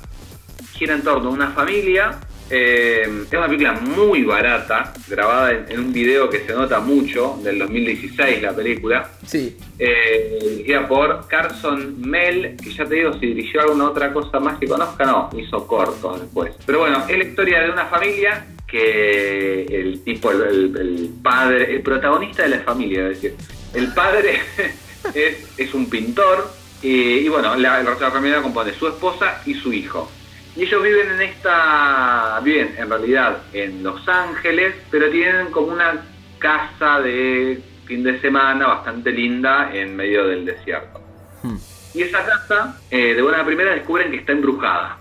gira 0.73 0.95
en 0.95 1.03
torno 1.03 1.29
a 1.29 1.33
una 1.33 1.51
familia. 1.51 2.19
Eh, 2.51 3.03
es 3.03 3.33
una 3.33 3.47
película 3.47 3.73
muy 3.73 4.25
barata, 4.25 4.93
grabada 5.09 5.53
en, 5.53 5.67
en, 5.71 5.81
un 5.81 5.93
video 5.93 6.29
que 6.29 6.41
se 6.41 6.53
nota 6.53 6.81
mucho, 6.81 7.39
del 7.43 7.59
2016 7.59 8.43
la 8.43 8.55
película. 8.55 9.11
Sí. 9.27 9.57
Eh, 9.79 10.39
dirigida 10.41 10.87
por 10.87 11.27
Carson 11.29 12.01
Mel, 12.01 12.57
que 12.63 12.71
ya 12.71 12.85
te 12.85 12.97
digo, 12.97 13.13
si 13.15 13.27
dirigió 13.27 13.63
alguna 13.63 13.87
otra 13.87 14.13
cosa 14.13 14.39
más 14.39 14.59
que 14.59 14.67
conozca, 14.67 15.05
no, 15.05 15.31
hizo 15.37 15.67
cortos 15.67 16.21
después. 16.21 16.55
Pero 16.67 16.81
bueno, 16.81 17.05
es 17.09 17.19
la 17.19 17.25
historia 17.25 17.61
de 17.63 17.71
una 17.71 17.87
familia 17.87 18.47
que 18.67 19.65
el 19.65 20.03
tipo, 20.03 20.31
el, 20.31 20.43
el, 20.43 20.77
el 20.77 21.11
padre, 21.23 21.75
el 21.75 21.83
protagonista 21.83 22.43
de 22.43 22.49
la 22.49 22.61
familia, 22.61 23.09
es 23.09 23.21
decir, 23.21 23.37
el 23.75 23.93
padre 23.93 24.41
es, 25.15 25.59
es, 25.59 25.75
un 25.75 25.91
pintor 25.91 26.51
y, 26.83 26.91
y 26.91 27.29
bueno, 27.29 27.55
la, 27.57 27.83
la 27.83 28.11
familia 28.11 28.41
compone 28.41 28.73
su 28.73 28.89
esposa 28.89 29.43
y 29.47 29.55
su 29.55 29.73
hijo. 29.73 30.11
Y 30.55 30.65
ellos 30.65 30.83
viven 30.83 31.11
en 31.13 31.23
esta, 31.23 32.41
viven 32.43 32.75
en 32.77 32.91
realidad 32.91 33.39
en 33.53 33.83
Los 33.83 34.07
Ángeles, 34.07 34.75
pero 34.91 35.11
tienen 35.11 35.51
como 35.51 35.69
una 35.69 36.05
casa 36.39 37.01
de 37.01 37.63
fin 37.87 38.03
de 38.03 38.21
semana 38.21 38.67
bastante 38.67 39.11
linda 39.11 39.71
en 39.73 39.97
medio 39.97 40.27
del 40.27 40.45
desierto. 40.45 41.01
Hmm. 41.43 41.57
Y 41.95 42.03
esa 42.03 42.25
casa, 42.25 42.81
eh, 42.91 43.15
de 43.15 43.23
buena 43.23 43.45
primera, 43.45 43.75
descubren 43.75 44.11
que 44.11 44.19
está 44.19 44.33
embrujada. 44.33 44.99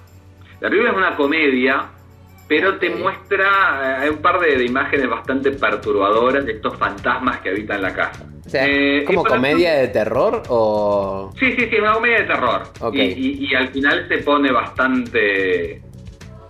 La 0.62 0.70
película 0.70 0.91
es 0.91 0.98
una 0.98 1.15
comedia, 1.15 1.86
pero 2.48 2.77
te 2.77 2.89
muestra, 2.89 4.00
hay 4.01 4.08
eh, 4.08 4.12
un 4.12 4.22
par 4.22 4.39
de, 4.39 4.58
de, 4.58 4.65
imágenes 4.65 5.10
bastante 5.10 5.51
perturbadoras 5.51 6.46
de 6.46 6.53
estos 6.53 6.77
fantasmas 6.77 7.39
que 7.41 7.50
habitan 7.50 7.81
la 7.81 7.93
casa. 7.93 8.25
Sea, 8.51 8.65
Eh, 8.67 9.03
¿como 9.05 9.24
comedia 9.24 9.74
de 9.75 9.88
terror 9.88 10.43
o...? 10.50 11.31
Sí, 11.39 11.53
sí, 11.58 11.67
sí, 11.70 11.75
una 11.77 11.93
comedia 11.93 12.17
de 12.20 12.25
terror. 12.25 12.63
Y, 12.93 13.01
y- 13.01 13.48
y 13.50 13.55
al 13.55 13.70
final 13.70 14.08
se 14.08 14.17
pone 14.20 14.51
bastante, 14.51 15.81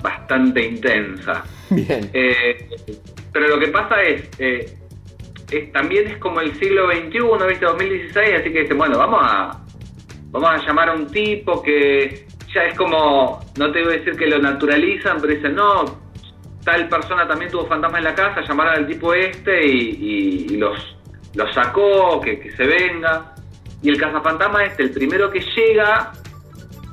bastante 0.01 0.65
intensa. 0.65 1.43
Bien. 1.69 2.09
Eh, 2.13 2.67
pero 3.31 3.47
lo 3.47 3.59
que 3.59 3.67
pasa 3.67 4.01
es, 4.01 4.23
eh, 4.39 4.77
es- 5.51 5.71
también 5.71 6.07
es 6.07 6.17
como 6.17 6.41
el 6.41 6.57
siglo 6.59 6.87
XXI, 6.91 7.47
¿viste? 7.47 7.65
2016, 7.65 8.33
así 8.39 8.51
que 8.51 8.61
dicen, 8.61 8.77
bueno, 8.77 8.97
vamos 8.97 9.19
a, 9.23 9.59
vamos 10.31 10.49
a 10.49 10.57
llamar 10.65 10.89
a 10.89 10.93
un 10.93 11.07
tipo 11.11 11.61
que 11.61 12.25
ya 12.53 12.63
es 12.65 12.77
como, 12.77 13.39
no 13.57 13.71
te 13.71 13.83
voy 13.83 13.93
a 13.93 13.97
decir 13.97 14.15
que 14.17 14.27
lo 14.27 14.39
naturalizan, 14.39 15.17
pero 15.21 15.33
dicen, 15.33 15.55
no, 15.55 15.99
tal 16.65 16.87
persona 16.89 17.27
también 17.27 17.49
tuvo 17.51 17.65
fantasma 17.67 17.97
en 17.99 18.03
la 18.05 18.15
casa, 18.15 18.41
llamaron 18.41 18.73
al 18.75 18.87
tipo 18.87 19.13
este 19.13 19.65
y 19.65 20.57
los, 20.57 20.97
los 21.35 21.53
sacó, 21.53 22.19
que, 22.21 22.39
que 22.39 22.51
se 22.55 22.65
venga. 22.65 23.33
Y 23.83 23.89
el 23.89 23.99
cazafantasma 23.99 24.63
este, 24.65 24.83
el 24.83 24.91
primero 24.91 25.31
que 25.31 25.39
llega, 25.55 26.11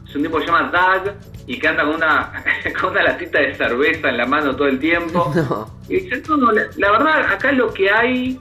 es 0.09 0.14
un 0.16 0.23
tipo 0.23 0.38
que 0.38 0.47
se 0.47 0.52
llama 0.52 0.71
Doug 0.73 1.12
y 1.47 1.59
que 1.59 1.68
anda 1.68 1.85
con 1.85 1.95
una, 1.97 2.33
con 2.80 2.90
una 2.90 3.02
latita 3.02 3.40
de 3.40 3.54
cerveza 3.54 4.09
en 4.11 4.16
la 4.16 4.26
mano 4.26 4.54
todo 4.57 4.68
el 4.68 4.78
tiempo. 4.78 5.33
No. 5.35 5.78
Y 5.88 6.00
dice, 6.00 6.23
no, 6.28 6.37
no, 6.37 6.52
la, 6.52 6.62
la 6.76 6.90
verdad, 6.92 7.33
acá 7.33 7.50
lo 7.52 7.73
que 7.73 7.90
hay 7.90 8.38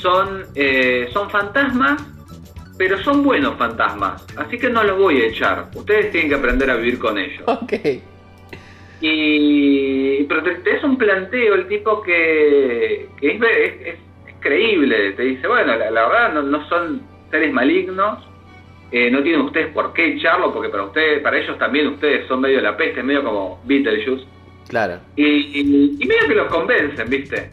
son, 0.00 0.44
eh, 0.54 1.08
son 1.12 1.30
fantasmas, 1.30 2.02
pero 2.78 3.02
son 3.02 3.22
buenos 3.22 3.56
fantasmas. 3.58 4.24
Así 4.36 4.58
que 4.58 4.68
no 4.70 4.82
los 4.84 4.98
voy 4.98 5.20
a 5.22 5.26
echar. 5.28 5.68
Ustedes 5.74 6.10
tienen 6.12 6.28
que 6.30 6.36
aprender 6.36 6.70
a 6.70 6.76
vivir 6.76 6.98
con 6.98 7.16
ellos. 7.18 7.42
Ok. 7.46 7.72
Y 9.02 10.24
pero 10.24 10.42
te, 10.42 10.54
te 10.56 10.76
es 10.76 10.84
un 10.84 10.98
planteo 10.98 11.54
el 11.54 11.66
tipo 11.68 12.02
que, 12.02 13.08
que 13.18 13.32
es, 13.32 13.42
es- 13.42 13.86
es- 13.86 13.86
es 13.94 13.98
creíble. 14.40 15.12
Te 15.12 15.22
dice, 15.22 15.46
bueno, 15.46 15.76
la, 15.76 15.90
la 15.90 16.08
verdad 16.08 16.32
no, 16.34 16.42
no 16.42 16.68
son 16.68 17.02
seres 17.30 17.52
malignos. 17.52 18.26
eh, 18.92 19.08
no 19.10 19.22
tienen 19.22 19.42
ustedes 19.42 19.68
por 19.72 19.92
qué 19.92 20.14
echarlo, 20.16 20.52
porque 20.52 20.68
para 20.68 20.82
ustedes, 20.84 21.22
para 21.22 21.38
ellos 21.38 21.56
también 21.58 21.86
ustedes 21.86 22.26
son 22.26 22.40
medio 22.40 22.60
la 22.60 22.76
peste, 22.76 23.02
medio 23.04 23.22
como 23.22 23.60
Beetlejuice. 23.64 24.24
Claro. 24.68 24.98
Y, 25.16 25.24
y, 25.24 25.96
y 26.00 26.06
medio 26.06 26.26
que 26.28 26.34
los 26.34 26.48
convencen, 26.48 27.08
¿viste? 27.08 27.50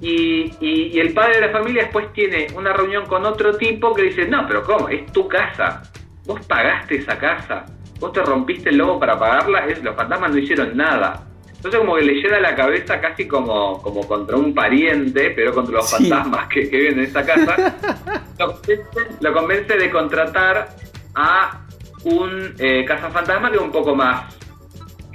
Y, 0.00 0.52
y- 0.60 0.90
y 0.94 0.98
el 1.00 1.12
padre 1.14 1.36
de 1.36 1.40
la 1.42 1.48
familia 1.50 1.82
después 1.84 2.12
tiene 2.12 2.46
una 2.54 2.72
reunión 2.72 3.06
con 3.06 3.24
otro 3.24 3.56
tipo 3.56 3.94
que 3.94 4.02
dice, 4.02 4.26
no, 4.28 4.46
pero 4.46 4.62
¿cómo? 4.62 4.88
Es 4.88 5.10
tu 5.12 5.26
casa. 5.28 5.82
Vos 6.26 6.40
pagaste 6.46 6.96
esa 6.96 7.18
casa. 7.18 7.64
Vos 8.00 8.12
te 8.12 8.22
rompiste 8.22 8.68
el 8.70 8.76
lomo 8.78 8.98
para 9.00 9.18
pagarla. 9.18 9.66
Es, 9.66 9.82
los 9.82 9.94
fantasmas 9.96 10.30
no 10.32 10.38
hicieron 10.38 10.76
nada. 10.76 11.22
Entonces 11.66 11.80
como 11.80 11.96
que 11.96 12.02
le 12.04 12.14
llena 12.14 12.38
la 12.38 12.54
cabeza 12.54 13.00
casi 13.00 13.26
como, 13.26 13.82
como 13.82 14.06
contra 14.06 14.36
un 14.36 14.54
pariente, 14.54 15.30
pero 15.34 15.52
contra 15.52 15.74
los 15.74 15.90
Sí. 15.90 16.08
fantasmas 16.08 16.46
que, 16.46 16.70
que 16.70 16.76
viven 16.76 17.00
en 17.00 17.04
esa 17.06 17.24
casa. 17.26 17.76
lo, 18.38 18.52
convence, 18.52 18.84
lo 19.20 19.32
convence 19.32 19.76
de 19.76 19.90
contratar 19.90 20.68
a 21.16 21.60
un 22.04 22.54
eh, 22.60 22.84
cazafantasma 22.84 23.50
que 23.50 23.56
es 23.56 23.62
un 23.62 23.72
poco 23.72 23.96
más 23.96 24.32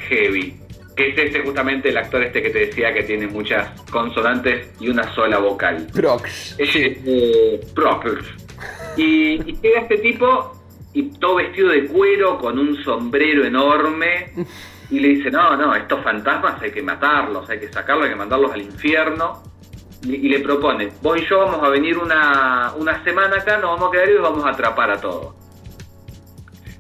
heavy. 0.10 0.58
Que 0.94 1.12
es 1.12 1.18
ese 1.18 1.40
justamente 1.40 1.88
el 1.88 1.98
actor 1.98 2.22
este 2.22 2.42
que 2.42 2.50
te 2.50 2.60
decía 2.66 2.94
que 2.94 3.04
tiene 3.04 3.28
muchas 3.28 3.70
consonantes 3.90 4.74
y 4.82 4.90
una 4.90 5.10
sola 5.16 5.38
vocal. 5.38 5.88
Prox. 5.94 6.56
Es 6.60 6.76
eh. 6.76 7.62
Y, 8.98 9.04
y 9.50 9.58
llega 9.62 9.82
este 9.82 10.00
tipo 10.00 10.52
y 10.94 11.04
todo 11.18 11.36
vestido 11.36 11.70
de 11.70 11.86
cuero 11.86 12.38
con 12.38 12.60
un 12.60 12.76
sombrero 12.84 13.46
enorme 13.46 14.34
y 14.92 15.00
le 15.00 15.08
dice, 15.10 15.32
no, 15.32 15.56
no, 15.56 15.74
estos 15.76 16.04
fantasmas 16.04 16.62
hay 16.62 16.72
que 16.72 16.82
matarlos, 16.84 17.50
hay 17.50 17.60
que 17.60 17.72
sacarlos, 17.72 18.06
hay 18.06 18.12
que 18.12 18.18
mandarlos 18.18 18.52
al 18.52 18.62
infierno. 18.62 19.42
Y, 20.04 20.16
y 20.16 20.30
le 20.30 20.40
propone, 20.40 20.90
vos 21.02 21.18
y 21.20 21.26
yo 21.28 21.40
vamos 21.40 21.64
a 21.64 21.70
venir 21.70 21.98
una, 21.98 22.74
una 22.76 23.04
semana 23.04 23.38
acá, 23.38 23.58
nos 23.58 23.72
vamos 23.80 23.90
a 23.90 23.92
quedar 23.92 24.10
y 24.10 24.14
los 24.14 24.24
vamos 24.24 24.46
a 24.46 24.50
atrapar 24.50 24.92
a 24.92 25.00
todos. 25.00 25.36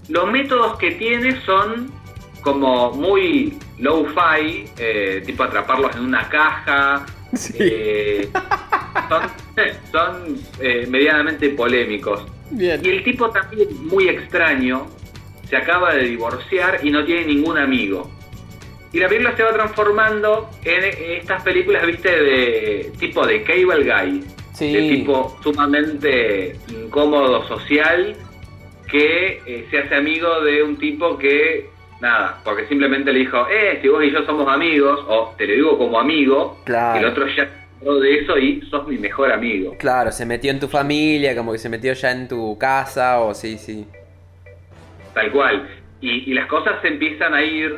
Los 0.09 0.29
métodos 0.29 0.77
que 0.77 0.91
tiene 0.91 1.39
son 1.41 1.91
como 2.41 2.91
muy 2.91 3.57
low-fi, 3.79 4.65
eh, 4.77 5.23
tipo 5.25 5.43
atraparlos 5.43 5.95
en 5.95 6.03
una 6.05 6.27
caja, 6.29 7.05
Sí. 7.33 7.53
eh, 7.59 8.29
son 9.07 9.21
son, 9.91 10.37
eh, 10.59 10.85
medianamente 10.89 11.49
polémicos. 11.51 12.25
Bien. 12.49 12.81
Y 12.83 12.89
el 12.89 13.03
tipo 13.05 13.29
también 13.29 13.69
muy 13.87 14.09
extraño, 14.09 14.87
se 15.51 15.57
acaba 15.57 15.93
de 15.93 16.05
divorciar 16.05 16.79
y 16.81 16.89
no 16.89 17.03
tiene 17.03 17.25
ningún 17.25 17.57
amigo. 17.57 18.09
Y 18.93 18.99
la 18.99 19.07
película 19.09 19.35
se 19.35 19.43
va 19.43 19.51
transformando 19.53 20.49
en 20.63 20.83
estas 21.19 21.43
películas, 21.43 21.85
viste, 21.85 22.09
de 22.09 22.91
tipo 22.97 23.27
de 23.27 23.43
Cable 23.43 23.83
Guy, 23.83 24.23
Sí. 24.53 24.71
de 24.73 24.81
tipo 24.95 25.37
sumamente 25.43 26.55
incómodo 26.69 27.45
social, 27.47 28.15
que 28.89 29.41
eh, 29.45 29.67
se 29.69 29.79
hace 29.79 29.95
amigo 29.95 30.41
de 30.41 30.63
un 30.63 30.77
tipo 30.77 31.17
que, 31.17 31.69
nada, 31.99 32.39
porque 32.45 32.67
simplemente 32.67 33.11
le 33.11 33.19
dijo, 33.19 33.45
eh, 33.49 33.79
si 33.81 33.87
vos 33.89 34.03
y 34.03 34.11
yo 34.11 34.25
somos 34.25 34.47
amigos, 34.47 34.99
o 35.07 35.33
te 35.37 35.47
lo 35.47 35.53
digo 35.53 35.77
como 35.77 35.99
amigo, 35.99 36.57
Claro. 36.65 36.99
el 36.99 37.05
otro 37.05 37.25
ya 37.27 37.49
de 37.81 38.19
eso 38.19 38.37
y 38.37 38.61
sos 38.69 38.87
mi 38.87 38.97
mejor 38.97 39.31
amigo. 39.33 39.75
Claro, 39.79 40.11
se 40.11 40.25
metió 40.25 40.51
en 40.51 40.59
tu 40.61 40.67
familia, 40.67 41.35
como 41.35 41.51
que 41.51 41.57
se 41.57 41.67
metió 41.67 41.91
ya 41.93 42.11
en 42.11 42.27
tu 42.27 42.57
casa, 42.57 43.19
o 43.19 43.33
sí, 43.33 43.57
sí. 43.57 43.85
Tal 45.13 45.31
cual. 45.31 45.67
Y, 46.01 46.31
y 46.31 46.33
las 46.33 46.47
cosas 46.47 46.75
se 46.81 46.87
empiezan 46.87 47.33
a 47.33 47.43
ir 47.43 47.75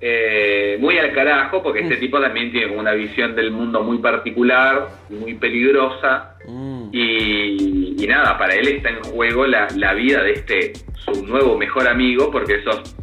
eh, 0.00 0.76
muy 0.80 0.98
al 0.98 1.12
carajo, 1.12 1.62
porque 1.62 1.80
este 1.80 1.96
Mm. 1.96 2.00
tipo 2.00 2.20
también 2.20 2.50
tiene 2.52 2.68
como 2.68 2.80
una 2.80 2.92
visión 2.92 3.34
del 3.34 3.50
mundo 3.50 3.82
muy 3.82 3.98
particular 3.98 4.88
muy 5.08 5.34
peligrosa. 5.34 6.36
Mm. 6.46 6.88
Y, 6.92 7.94
y 8.02 8.06
nada, 8.06 8.36
para 8.36 8.54
él 8.54 8.68
está 8.68 8.90
en 8.90 9.02
juego 9.02 9.46
la, 9.46 9.66
la 9.76 9.94
vida 9.94 10.22
de 10.22 10.32
este, 10.32 10.72
su 10.94 11.24
nuevo 11.26 11.56
mejor 11.56 11.88
amigo, 11.88 12.30
porque 12.30 12.56
esos 12.56 12.94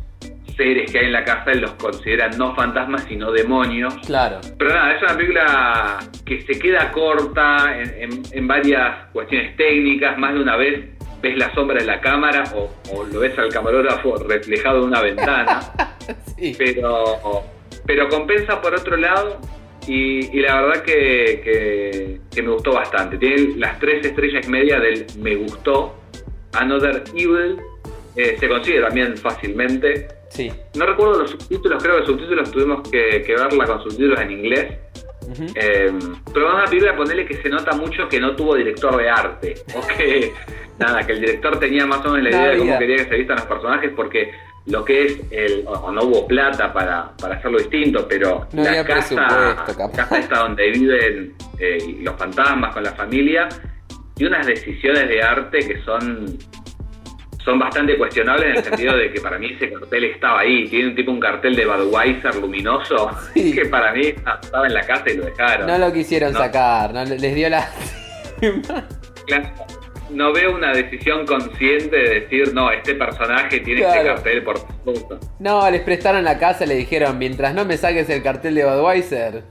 seres 0.56 0.92
que 0.92 1.00
hay 1.00 1.06
en 1.06 1.14
la 1.14 1.24
casa 1.24 1.52
él 1.54 1.62
los 1.62 1.72
considera 1.74 2.28
no 2.38 2.54
fantasmas, 2.54 3.04
sino 3.06 3.32
demonios. 3.32 3.96
Claro. 4.06 4.40
Pero 4.60 4.70
nada, 4.72 4.94
es 4.94 5.02
una 5.02 5.16
película 5.18 6.00
que 6.26 6.42
se 6.42 6.60
queda 6.60 6.92
corta 6.92 7.80
en, 7.80 8.12
en- 8.12 8.22
en 8.32 8.48
varias 8.48 9.08
cuestiones 9.12 9.56
técnicas. 9.56 10.18
Más 10.20 10.34
de 10.36 10.40
una 10.42 10.56
vez 10.58 10.86
ves 11.22 11.38
la 11.38 11.54
sombra 11.54 11.80
de 11.80 11.86
la 11.86 12.02
cámara 12.02 12.44
o, 12.56 12.70
o 12.94 13.04
lo 13.06 13.20
ves 13.20 13.38
al 13.38 13.50
camarógrafo 13.50 14.16
reflejado 14.28 14.80
en 14.80 14.84
una 14.86 15.02
ventana. 15.02 15.60
Sí. 16.38 16.56
Pero, 16.58 17.44
pero 17.86 18.10
compensa 18.10 18.60
por 18.60 18.74
otro 18.74 18.98
lado 18.98 19.40
y, 19.88 20.36
y 20.36 20.42
la 20.42 20.60
verdad 20.62 20.82
que, 20.84 21.42
que- 21.44 22.20
que 22.34 22.42
me 22.42 22.50
gustó 22.52 22.74
bastante. 22.74 23.18
Tiene 23.18 23.56
las 23.58 23.80
tres 23.80 24.04
estrellas 24.06 24.48
y 24.48 24.50
media 24.50 24.80
del 24.80 25.06
me 25.20 25.36
gustó. 25.36 25.96
Another 26.54 27.04
Evil 27.16 27.58
eh, 28.16 28.36
se 28.40 28.50
consigue 28.50 28.82
también 28.82 29.16
fácilmente. 29.16 30.08
Sí. 30.30 30.52
No 30.76 30.86
recuerdo 30.88 31.20
los 31.20 31.32
subtítulos, 31.32 31.82
creo 31.84 31.94
que 31.96 32.00
los 32.02 32.10
subtítulos 32.10 32.52
tuvimos 32.52 32.90
que, 32.90 33.22
que 33.26 33.36
verla 33.36 33.66
con 33.66 33.84
subtítulos 33.84 34.20
en 34.20 34.32
inglés. 34.32 34.74
Ujú. 35.30 35.46
Eh, 35.56 35.92
pero 36.34 36.48
es 36.48 36.54
una 36.54 36.66
película, 36.66 36.96
ponerle 36.96 37.26
que 37.26 37.42
se 37.42 37.50
nota 37.50 37.72
mucho 37.74 38.08
que 38.08 38.20
no 38.20 38.36
tuvo 38.36 38.56
director 38.56 38.98
de 38.98 39.10
arte. 39.10 39.56
O 39.76 39.86
que, 39.88 40.34
nada, 40.80 41.04
que 41.04 41.14
el 41.14 41.22
director 41.22 41.60
tenía 41.60 41.86
más 41.86 42.06
o 42.06 42.12
menos 42.12 42.24
la 42.24 42.30
idea 42.30 42.52
de 42.52 42.58
cómo 42.58 42.78
quería 42.78 42.98
que 42.98 43.06
se 43.06 43.16
vistan 43.16 43.38
los 43.38 43.46
personajes, 43.46 43.92
porque 43.96 44.32
lo 44.66 44.86
que 44.86 45.06
es 45.06 45.20
el. 45.32 45.64
O 45.66 45.92
no 45.92 46.04
hubo 46.04 46.28
plata 46.28 46.72
para, 46.72 47.12
para 47.18 47.36
hacerlo 47.36 47.60
distinto, 47.60 48.08
pero 48.08 48.48
No 48.54 48.64
la 48.64 48.84
casa, 48.84 49.66
casa 49.96 50.20
esta 50.20 50.40
donde 50.40 50.70
viven 50.70 51.34
eh, 51.60 51.98
los 52.02 52.16
fantasmas 52.16 52.74
con 52.74 52.84
la 52.84 52.92
familia, 52.92 53.48
y 54.18 54.26
unas 54.26 54.46
decisiones 54.46 55.08
de 55.08 55.22
arte 55.22 55.60
que 55.60 55.82
son 55.82 56.38
son 57.44 57.58
bastante 57.60 57.98
cuestionables 57.98 58.46
en 58.52 58.56
el 58.58 58.64
sentido 58.64 58.96
de 58.98 59.12
que 59.12 59.20
para 59.22 59.38
mí 59.40 59.52
ese 59.54 59.72
cartel 59.72 60.04
estaba 60.06 60.42
ahí. 60.42 60.68
Tiene 60.68 60.90
un 60.90 60.96
tipo 60.96 61.12
un 61.12 61.20
cartel 61.20 61.56
de 61.56 61.66
Budweiser 61.66 62.36
luminoso 62.36 63.10
Sí. 63.34 63.52
que 63.56 63.66
para 63.66 63.92
mí 63.94 64.08
estaba 64.08 64.68
en 64.68 64.74
la 64.74 64.82
casa 64.82 65.10
y 65.10 65.18
lo 65.18 65.26
dejaron. 65.26 65.68
No 65.68 65.78
lo 65.78 65.92
quisieron 65.92 66.34
No. 66.34 66.40
sacar, 66.40 66.94
no, 66.94 67.04
les 67.06 67.36
dio 67.36 67.50
la... 67.50 67.68
Claro, 69.28 69.50
No 70.10 70.34
veo 70.34 70.54
una 70.56 70.74
decisión 70.74 71.26
consciente 71.26 71.96
de 71.96 72.20
decir, 72.22 72.54
no, 72.54 72.70
este 72.72 72.96
personaje 72.96 73.60
tiene 73.62 73.82
este 73.82 73.94
Claro. 74.02 74.16
cartel 74.16 74.44
por 74.44 74.58
supuesto. 74.58 75.20
No, 75.40 75.70
les 75.72 75.82
prestaron 75.82 76.24
la 76.24 76.38
casa 76.38 76.66
y 76.66 76.68
le 76.68 76.76
dijeron, 76.76 77.18
mientras 77.18 77.54
no 77.54 77.64
me 77.66 77.78
saques 77.78 78.10
el 78.10 78.22
cartel 78.22 78.56
de 78.56 78.66
Budweiser, 78.66 79.44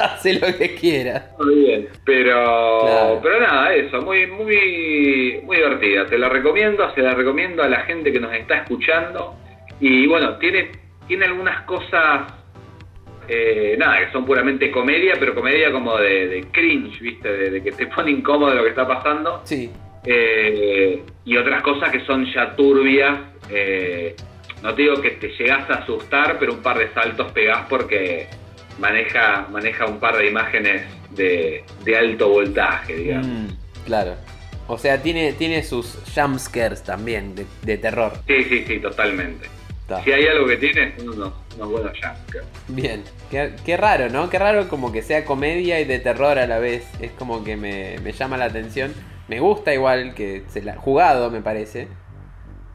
hace 0.14 0.34
lo 0.34 0.56
que 0.58 0.74
quieras. 0.74 1.24
Muy 1.38 1.54
bien. 1.54 1.88
Pero, 2.04 2.80
Claro. 2.82 3.20
pero 3.22 3.40
nada, 3.40 3.74
eso, 3.74 4.00
muy, 4.02 4.26
muy, 4.26 5.40
muy 5.44 5.56
divertida. 5.56 6.06
Te 6.06 6.18
la 6.18 6.28
recomiendo, 6.28 6.92
se 6.94 7.02
la 7.02 7.14
recomiendo 7.14 7.62
a 7.62 7.68
la 7.68 7.80
gente 7.82 8.12
que 8.12 8.20
nos 8.20 8.32
está 8.34 8.58
escuchando. 8.58 9.34
Y 9.80 10.06
bueno, 10.06 10.36
tiene, 10.38 10.70
tiene 11.06 11.26
algunas 11.26 11.62
cosas, 11.62 12.32
eh, 13.28 13.76
nada, 13.78 14.04
que 14.06 14.12
son 14.12 14.24
puramente 14.26 14.70
comedia, 14.70 15.14
pero 15.18 15.34
comedia 15.34 15.70
como 15.72 15.96
de, 15.96 16.28
de 16.28 16.44
cringe, 16.50 17.00
¿viste? 17.00 17.32
De, 17.32 17.50
de 17.50 17.62
que 17.62 17.72
te 17.72 17.86
pone 17.86 18.10
incómodo 18.10 18.54
lo 18.54 18.62
que 18.62 18.70
está 18.70 18.86
pasando. 18.86 19.40
Sí. 19.44 19.70
Eh, 20.04 21.02
y 21.24 21.36
otras 21.36 21.62
cosas 21.62 21.90
que 21.90 22.00
son 22.00 22.24
ya 22.32 22.54
turbias. 22.56 23.18
eh, 23.50 24.14
no 24.62 24.74
te 24.74 24.82
digo 24.82 25.00
que 25.00 25.12
te 25.12 25.28
llegas 25.30 25.70
a 25.70 25.74
asustar, 25.76 26.36
pero 26.38 26.52
un 26.52 26.60
par 26.62 26.76
de 26.76 26.88
saltos 26.90 27.32
pegás 27.32 27.64
porque 27.68 28.26
maneja, 28.80 29.46
maneja 29.50 29.86
un 29.86 30.00
par 30.00 30.16
de 30.16 30.26
imágenes 30.28 30.82
de, 31.10 31.62
de 31.84 31.96
alto 31.96 32.28
voltaje, 32.30 32.96
digamos. 32.96 33.26
Mm. 33.26 33.46
Claro. 33.86 34.14
O 34.66 34.78
sea, 34.78 35.02
tiene, 35.02 35.32
tiene 35.34 35.62
sus 35.62 35.98
jumpscares 36.14 36.82
también 36.82 37.34
de, 37.34 37.46
de 37.62 37.78
terror. 37.78 38.12
Sí, 38.26 38.44
sí, 38.44 38.64
sí, 38.66 38.78
totalmente. 38.78 39.48
Si 40.04 40.12
hay 40.12 40.24
algo 40.28 40.46
que 40.46 40.56
tiene, 40.56 40.94
son 40.96 41.08
unos, 41.08 41.32
unos 41.56 41.68
buenos 41.68 41.92
jumpscares. 41.92 42.48
Bien. 42.68 43.02
Qué, 43.30 43.52
qué 43.64 43.76
raro, 43.76 44.08
¿no? 44.08 44.30
Qué 44.30 44.38
raro 44.38 44.68
como 44.68 44.92
que 44.92 45.02
sea 45.02 45.24
comedia 45.24 45.80
y 45.80 45.84
de 45.84 45.98
terror 45.98 46.38
a 46.38 46.46
la 46.46 46.60
vez. 46.60 46.86
Es 47.00 47.10
como 47.12 47.42
que 47.42 47.56
me, 47.56 47.98
me 47.98 48.12
llama 48.12 48.36
la 48.36 48.44
atención. 48.44 48.92
Me 49.26 49.40
gusta 49.40 49.74
igual 49.74 50.14
que 50.14 50.44
se 50.48 50.62
la 50.62 50.76
jugado, 50.76 51.30
me 51.30 51.40
parece. 51.40 51.88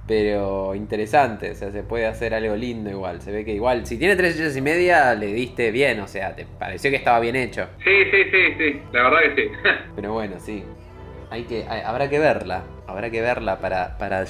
Pero 0.08 0.76
interesante, 0.76 1.52
o 1.52 1.56
sea, 1.56 1.72
se 1.72 1.82
puede 1.82 2.06
hacer 2.06 2.34
algo 2.36 2.56
lindo 2.56 2.90
igual. 2.92 3.22
Se 3.22 3.32
ve 3.32 3.44
que 3.44 3.54
igual, 3.54 3.86
si 3.88 3.98
tiene 3.98 4.16
tres 4.16 4.32
estrellas 4.32 4.56
y 4.58 4.62
media, 4.62 5.16
le 5.16 5.28
diste 5.28 5.72
bien, 5.72 6.00
o 6.00 6.08
sea, 6.08 6.36
te 6.36 6.46
pareció 6.46 6.92
que 6.92 6.98
estaba 6.98 7.20
bien 7.20 7.36
hecho. 7.36 7.68
Sí, 7.84 8.06
sí, 8.12 8.24
sí, 8.32 8.54
sí, 8.58 8.82
la 8.94 9.04
verdad 9.10 9.20
que 9.36 9.42
sí. 9.44 9.52
Pero 9.96 10.14
bueno, 10.14 10.36
sí. 10.40 10.64
Hay 11.32 11.44
que, 11.44 11.66
hay- 11.68 11.82
habrá 11.82 12.08
que 12.10 12.20
verla. 12.20 12.64
Habrá 12.88 13.10
que 13.10 13.20
verla 13.22 13.58
para, 13.60 13.98
para 13.98 14.26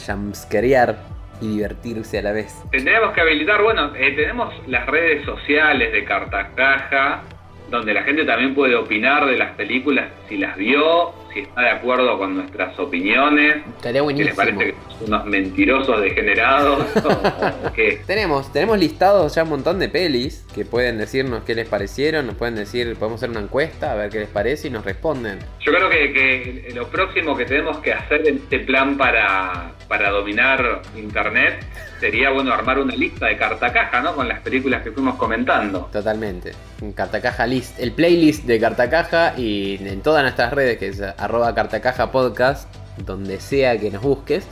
y 1.42 1.48
divertirse 1.48 2.20
a 2.20 2.22
la 2.22 2.32
vez. 2.32 2.56
Tendríamos 2.72 3.14
que 3.14 3.20
habilitar, 3.22 3.62
bueno, 3.62 3.94
eh, 3.96 4.12
tenemos 4.14 4.54
las 4.68 4.86
redes 4.86 5.26
sociales 5.26 5.92
de 5.92 6.06
Cartacaja, 6.06 7.24
donde 7.70 7.94
la 7.94 8.04
gente 8.04 8.24
también 8.24 8.56
puede 8.56 8.76
opinar 8.76 9.26
de 9.26 9.38
las 9.38 9.52
películas, 9.56 10.06
si 10.30 10.38
las 10.38 10.56
vio, 10.56 11.14
si 11.36 11.42
está 11.42 11.62
de 11.62 11.70
acuerdo 11.70 12.18
con 12.18 12.36
nuestras 12.38 12.80
opiniones, 12.80 13.58
Estaría 13.78 14.02
si 14.02 14.08
les 14.08 14.36
buenísimo. 14.36 14.36
parece 14.38 14.58
que 14.66 14.76
son 14.98 15.08
unos 15.14 15.26
mentirosos 15.26 16.02
degenerados, 16.02 16.80
o, 17.04 17.68
o 17.68 17.74
qué. 17.74 18.02
Tenemos, 18.08 18.52
tenemos 18.54 18.80
listados 18.80 19.36
ya 19.36 19.44
un 19.44 19.50
montón 19.50 19.78
de 19.80 19.90
pelis 19.90 20.46
que 20.56 20.64
pueden 20.66 20.98
decirnos 20.98 21.44
qué 21.44 21.54
les 21.54 21.68
parecieron, 21.68 22.26
nos 22.26 22.36
pueden 22.36 22.56
decir, 22.56 22.96
podemos 22.96 23.20
hacer 23.20 23.30
una 23.32 23.42
encuesta 23.42 23.92
a 23.92 23.96
ver 23.96 24.10
qué 24.10 24.20
les 24.20 24.30
parece 24.30 24.70
y 24.70 24.72
nos 24.72 24.86
responden. 24.86 25.40
Yo 25.60 25.74
creo 25.74 25.90
que, 25.90 26.14
que 26.14 26.72
lo 26.74 26.88
próximo 26.88 27.36
que 27.36 27.44
tenemos 27.46 27.78
que 27.80 27.92
hacer 27.94 28.26
en 28.28 28.38
este 28.38 28.60
plan 28.60 28.98
para, 28.98 29.74
para 29.90 30.10
dominar 30.12 30.82
Internet 30.96 31.66
sería, 32.00 32.30
bueno, 32.30 32.54
armar 32.54 32.80
una 32.80 32.96
lista 32.96 33.28
de 33.28 33.38
Cartacaja, 33.38 34.02
¿no? 34.02 34.16
Con 34.16 34.28
las 34.28 34.40
películas 34.42 34.84
que 34.84 34.92
fuimos 34.92 35.16
comentando. 35.16 35.90
Totalmente. 35.92 36.52
En 36.82 36.92
Cartacaja 36.94 37.48
List, 37.48 37.80
el 37.80 37.94
playlist 37.94 38.44
de 38.46 38.60
Cartacaja 38.60 39.34
y 39.38 39.80
en 39.82 40.02
todas 40.02 40.22
nuestras 40.24 40.54
redes, 40.54 40.78
que 40.78 40.88
es 40.90 41.02
arroba 41.26 41.54
Cartacaja 41.54 42.12
Podcast, 42.12 42.74
donde 43.06 43.40
sea 43.40 43.78
que 43.80 43.92
nos 43.92 44.02
busques. 44.02 44.48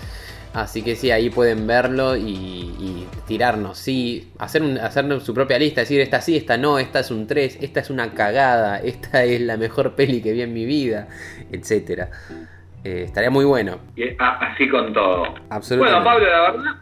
Así 0.53 0.83
que 0.83 0.95
sí, 0.95 1.09
ahí 1.09 1.31
pueden 1.31 1.65
verlo 1.65 2.15
y, 2.15 2.21
y 2.29 3.07
tirarnos, 3.25 3.75
sí, 3.79 4.31
hacer, 4.37 4.61
un, 4.61 4.77
hacer 4.77 5.19
su 5.21 5.33
propia 5.33 5.57
lista, 5.57 5.81
decir 5.81 5.99
esta 5.99 6.21
sí, 6.21 6.37
esta 6.37 6.57
no, 6.57 6.77
esta 6.77 6.99
es 6.99 7.09
un 7.09 7.25
3, 7.25 7.57
esta 7.61 7.79
es 7.79 7.89
una 7.89 8.11
cagada, 8.13 8.77
esta 8.83 9.23
es 9.23 9.41
la 9.41 9.57
mejor 9.57 9.93
peli 9.95 10.21
que 10.21 10.31
vi 10.31 10.43
en 10.43 10.53
mi 10.53 10.65
vida, 10.65 11.07
etcétera. 11.51 12.11
Eh, 12.83 13.01
estaría 13.05 13.31
muy 13.31 13.45
bueno, 13.45 13.79
Y 13.95 14.03
a- 14.19 14.51
así 14.51 14.69
con 14.69 14.93
todo. 14.93 15.23
absolutamente. 15.49 15.77
Bueno, 15.77 16.03
Pablo, 16.03 16.29
la 16.29 16.41
verdad, 16.51 16.75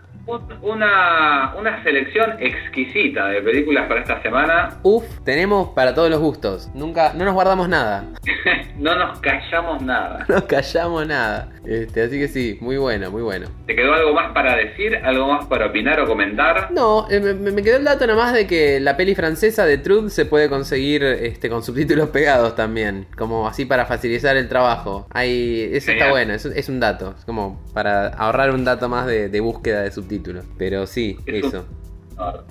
una, 0.61 1.53
una 1.57 1.83
selección 1.83 2.35
exquisita 2.39 3.27
de 3.27 3.41
películas 3.41 3.87
para 3.87 4.01
esta 4.01 4.21
semana. 4.21 4.79
Uf, 4.83 5.03
tenemos 5.23 5.69
para 5.69 5.93
todos 5.93 6.09
los 6.09 6.19
gustos. 6.19 6.69
Nunca, 6.73 7.13
no 7.13 7.25
nos 7.25 7.33
guardamos 7.33 7.67
nada. 7.67 8.05
no 8.77 8.95
nos 8.95 9.19
callamos 9.19 9.81
nada. 9.81 10.25
No 10.27 10.47
callamos 10.47 11.07
nada. 11.07 11.49
Este, 11.65 12.03
así 12.03 12.19
que 12.19 12.27
sí, 12.27 12.57
muy 12.61 12.77
bueno, 12.77 13.11
muy 13.11 13.21
bueno. 13.21 13.47
¿Te 13.67 13.75
quedó 13.75 13.93
algo 13.93 14.13
más 14.13 14.31
para 14.33 14.55
decir? 14.55 14.95
¿Algo 15.03 15.27
más 15.27 15.45
para 15.45 15.67
opinar 15.67 15.99
o 15.99 16.07
comentar? 16.07 16.71
No, 16.71 17.07
eh, 17.09 17.19
me, 17.19 17.51
me 17.51 17.61
quedó 17.63 17.77
el 17.77 17.83
dato 17.83 18.07
nomás 18.07 18.33
de 18.33 18.47
que 18.47 18.79
la 18.79 18.97
peli 18.97 19.15
francesa 19.15 19.65
de 19.65 19.77
Truth 19.77 20.09
se 20.09 20.25
puede 20.25 20.49
conseguir 20.49 21.03
este, 21.03 21.49
con 21.49 21.63
subtítulos 21.63 22.09
pegados 22.09 22.55
también, 22.55 23.07
como 23.17 23.47
así 23.47 23.65
para 23.65 23.85
facilitar 23.85 24.37
el 24.37 24.47
trabajo. 24.47 25.07
Hay, 25.11 25.69
eso 25.73 25.91
está 25.91 26.09
bueno, 26.09 26.33
es, 26.33 26.45
es 26.45 26.69
un 26.69 26.79
dato, 26.79 27.15
es 27.17 27.25
como 27.25 27.61
para 27.73 28.07
ahorrar 28.07 28.51
un 28.51 28.65
dato 28.65 28.89
más 28.89 29.05
de, 29.05 29.29
de 29.29 29.39
búsqueda 29.39 29.81
de 29.81 29.91
subtítulos. 29.91 30.20
Pero 30.57 30.87
sí, 30.87 31.17
eso. 31.25 31.65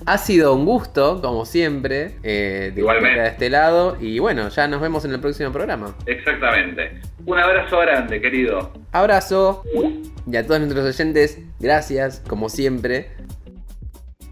Ha 0.05 0.17
sido 0.17 0.53
un 0.53 0.65
gusto, 0.65 1.21
como 1.21 1.45
siempre, 1.45 2.17
eh, 2.23 2.71
de 2.75 2.81
Igualmente. 2.81 3.21
de 3.21 3.27
este 3.27 3.49
lado. 3.49 3.97
Y 4.01 4.19
bueno, 4.19 4.49
ya 4.49 4.67
nos 4.67 4.81
vemos 4.81 5.05
en 5.05 5.11
el 5.13 5.19
próximo 5.21 5.51
programa. 5.51 5.95
Exactamente. 6.05 6.99
Un 7.25 7.37
abrazo 7.39 7.79
grande, 7.79 8.19
querido. 8.19 8.71
Abrazo. 8.91 9.63
Y 10.29 10.35
a 10.35 10.45
todos 10.45 10.59
nuestros 10.59 10.85
oyentes, 10.85 11.39
gracias, 11.59 12.21
como 12.27 12.49
siempre. 12.49 13.11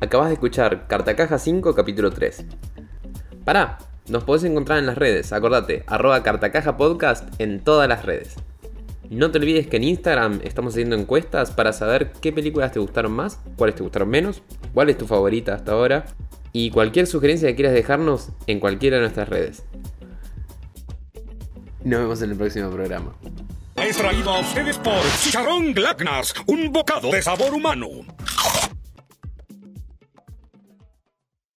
Acabas 0.01 0.27
de 0.27 0.33
escuchar 0.33 0.87
Cartacaja 0.87 1.37
5, 1.37 1.73
capítulo 1.73 2.11
3. 2.11 2.45
Pará, 3.45 3.77
nos 4.09 4.23
podés 4.23 4.43
encontrar 4.43 4.79
en 4.79 4.85
las 4.87 4.97
redes, 4.97 5.31
acordate, 5.33 5.83
arroba 5.87 6.21
Cartacaja 6.23 6.77
Podcast 6.77 7.39
en 7.39 7.61
todas 7.61 7.87
las 7.87 8.05
redes. 8.05 8.35
No 9.09 9.31
te 9.31 9.39
olvides 9.39 9.65
que 9.65 9.77
en 9.77 9.85
Instagram 9.85 10.39
estamos 10.43 10.73
haciendo 10.73 10.95
encuestas 10.95 11.49
para 11.49 11.73
saber 11.73 12.11
qué 12.21 12.31
películas 12.31 12.71
te 12.71 12.79
gustaron 12.79 13.11
más, 13.11 13.39
cuáles 13.57 13.75
te 13.75 13.81
gustaron 13.81 14.07
menos, 14.07 14.43
cuál 14.71 14.89
es 14.91 14.99
tu 14.99 15.07
favorita 15.07 15.55
hasta 15.55 15.71
ahora 15.71 16.05
y 16.53 16.69
cualquier 16.69 17.07
sugerencia 17.07 17.49
que 17.49 17.55
quieras 17.55 17.73
dejarnos 17.73 18.29
en 18.45 18.59
cualquiera 18.59 18.97
de 18.97 19.01
nuestras 19.01 19.27
redes. 19.27 19.63
Nos 21.83 22.01
vemos 22.01 22.21
en 22.21 22.31
el 22.31 22.37
próximo 22.37 22.69
programa. 22.69 23.15
Es 23.77 23.97
traído 23.97 24.29
a 24.29 24.41
ustedes 24.41 24.77
por 24.77 25.01
Chicharrón 25.19 25.73
Glagnas, 25.73 26.35
un 26.45 26.71
bocado 26.71 27.09
de 27.09 27.23
sabor 27.23 27.51
humano. 27.51 27.87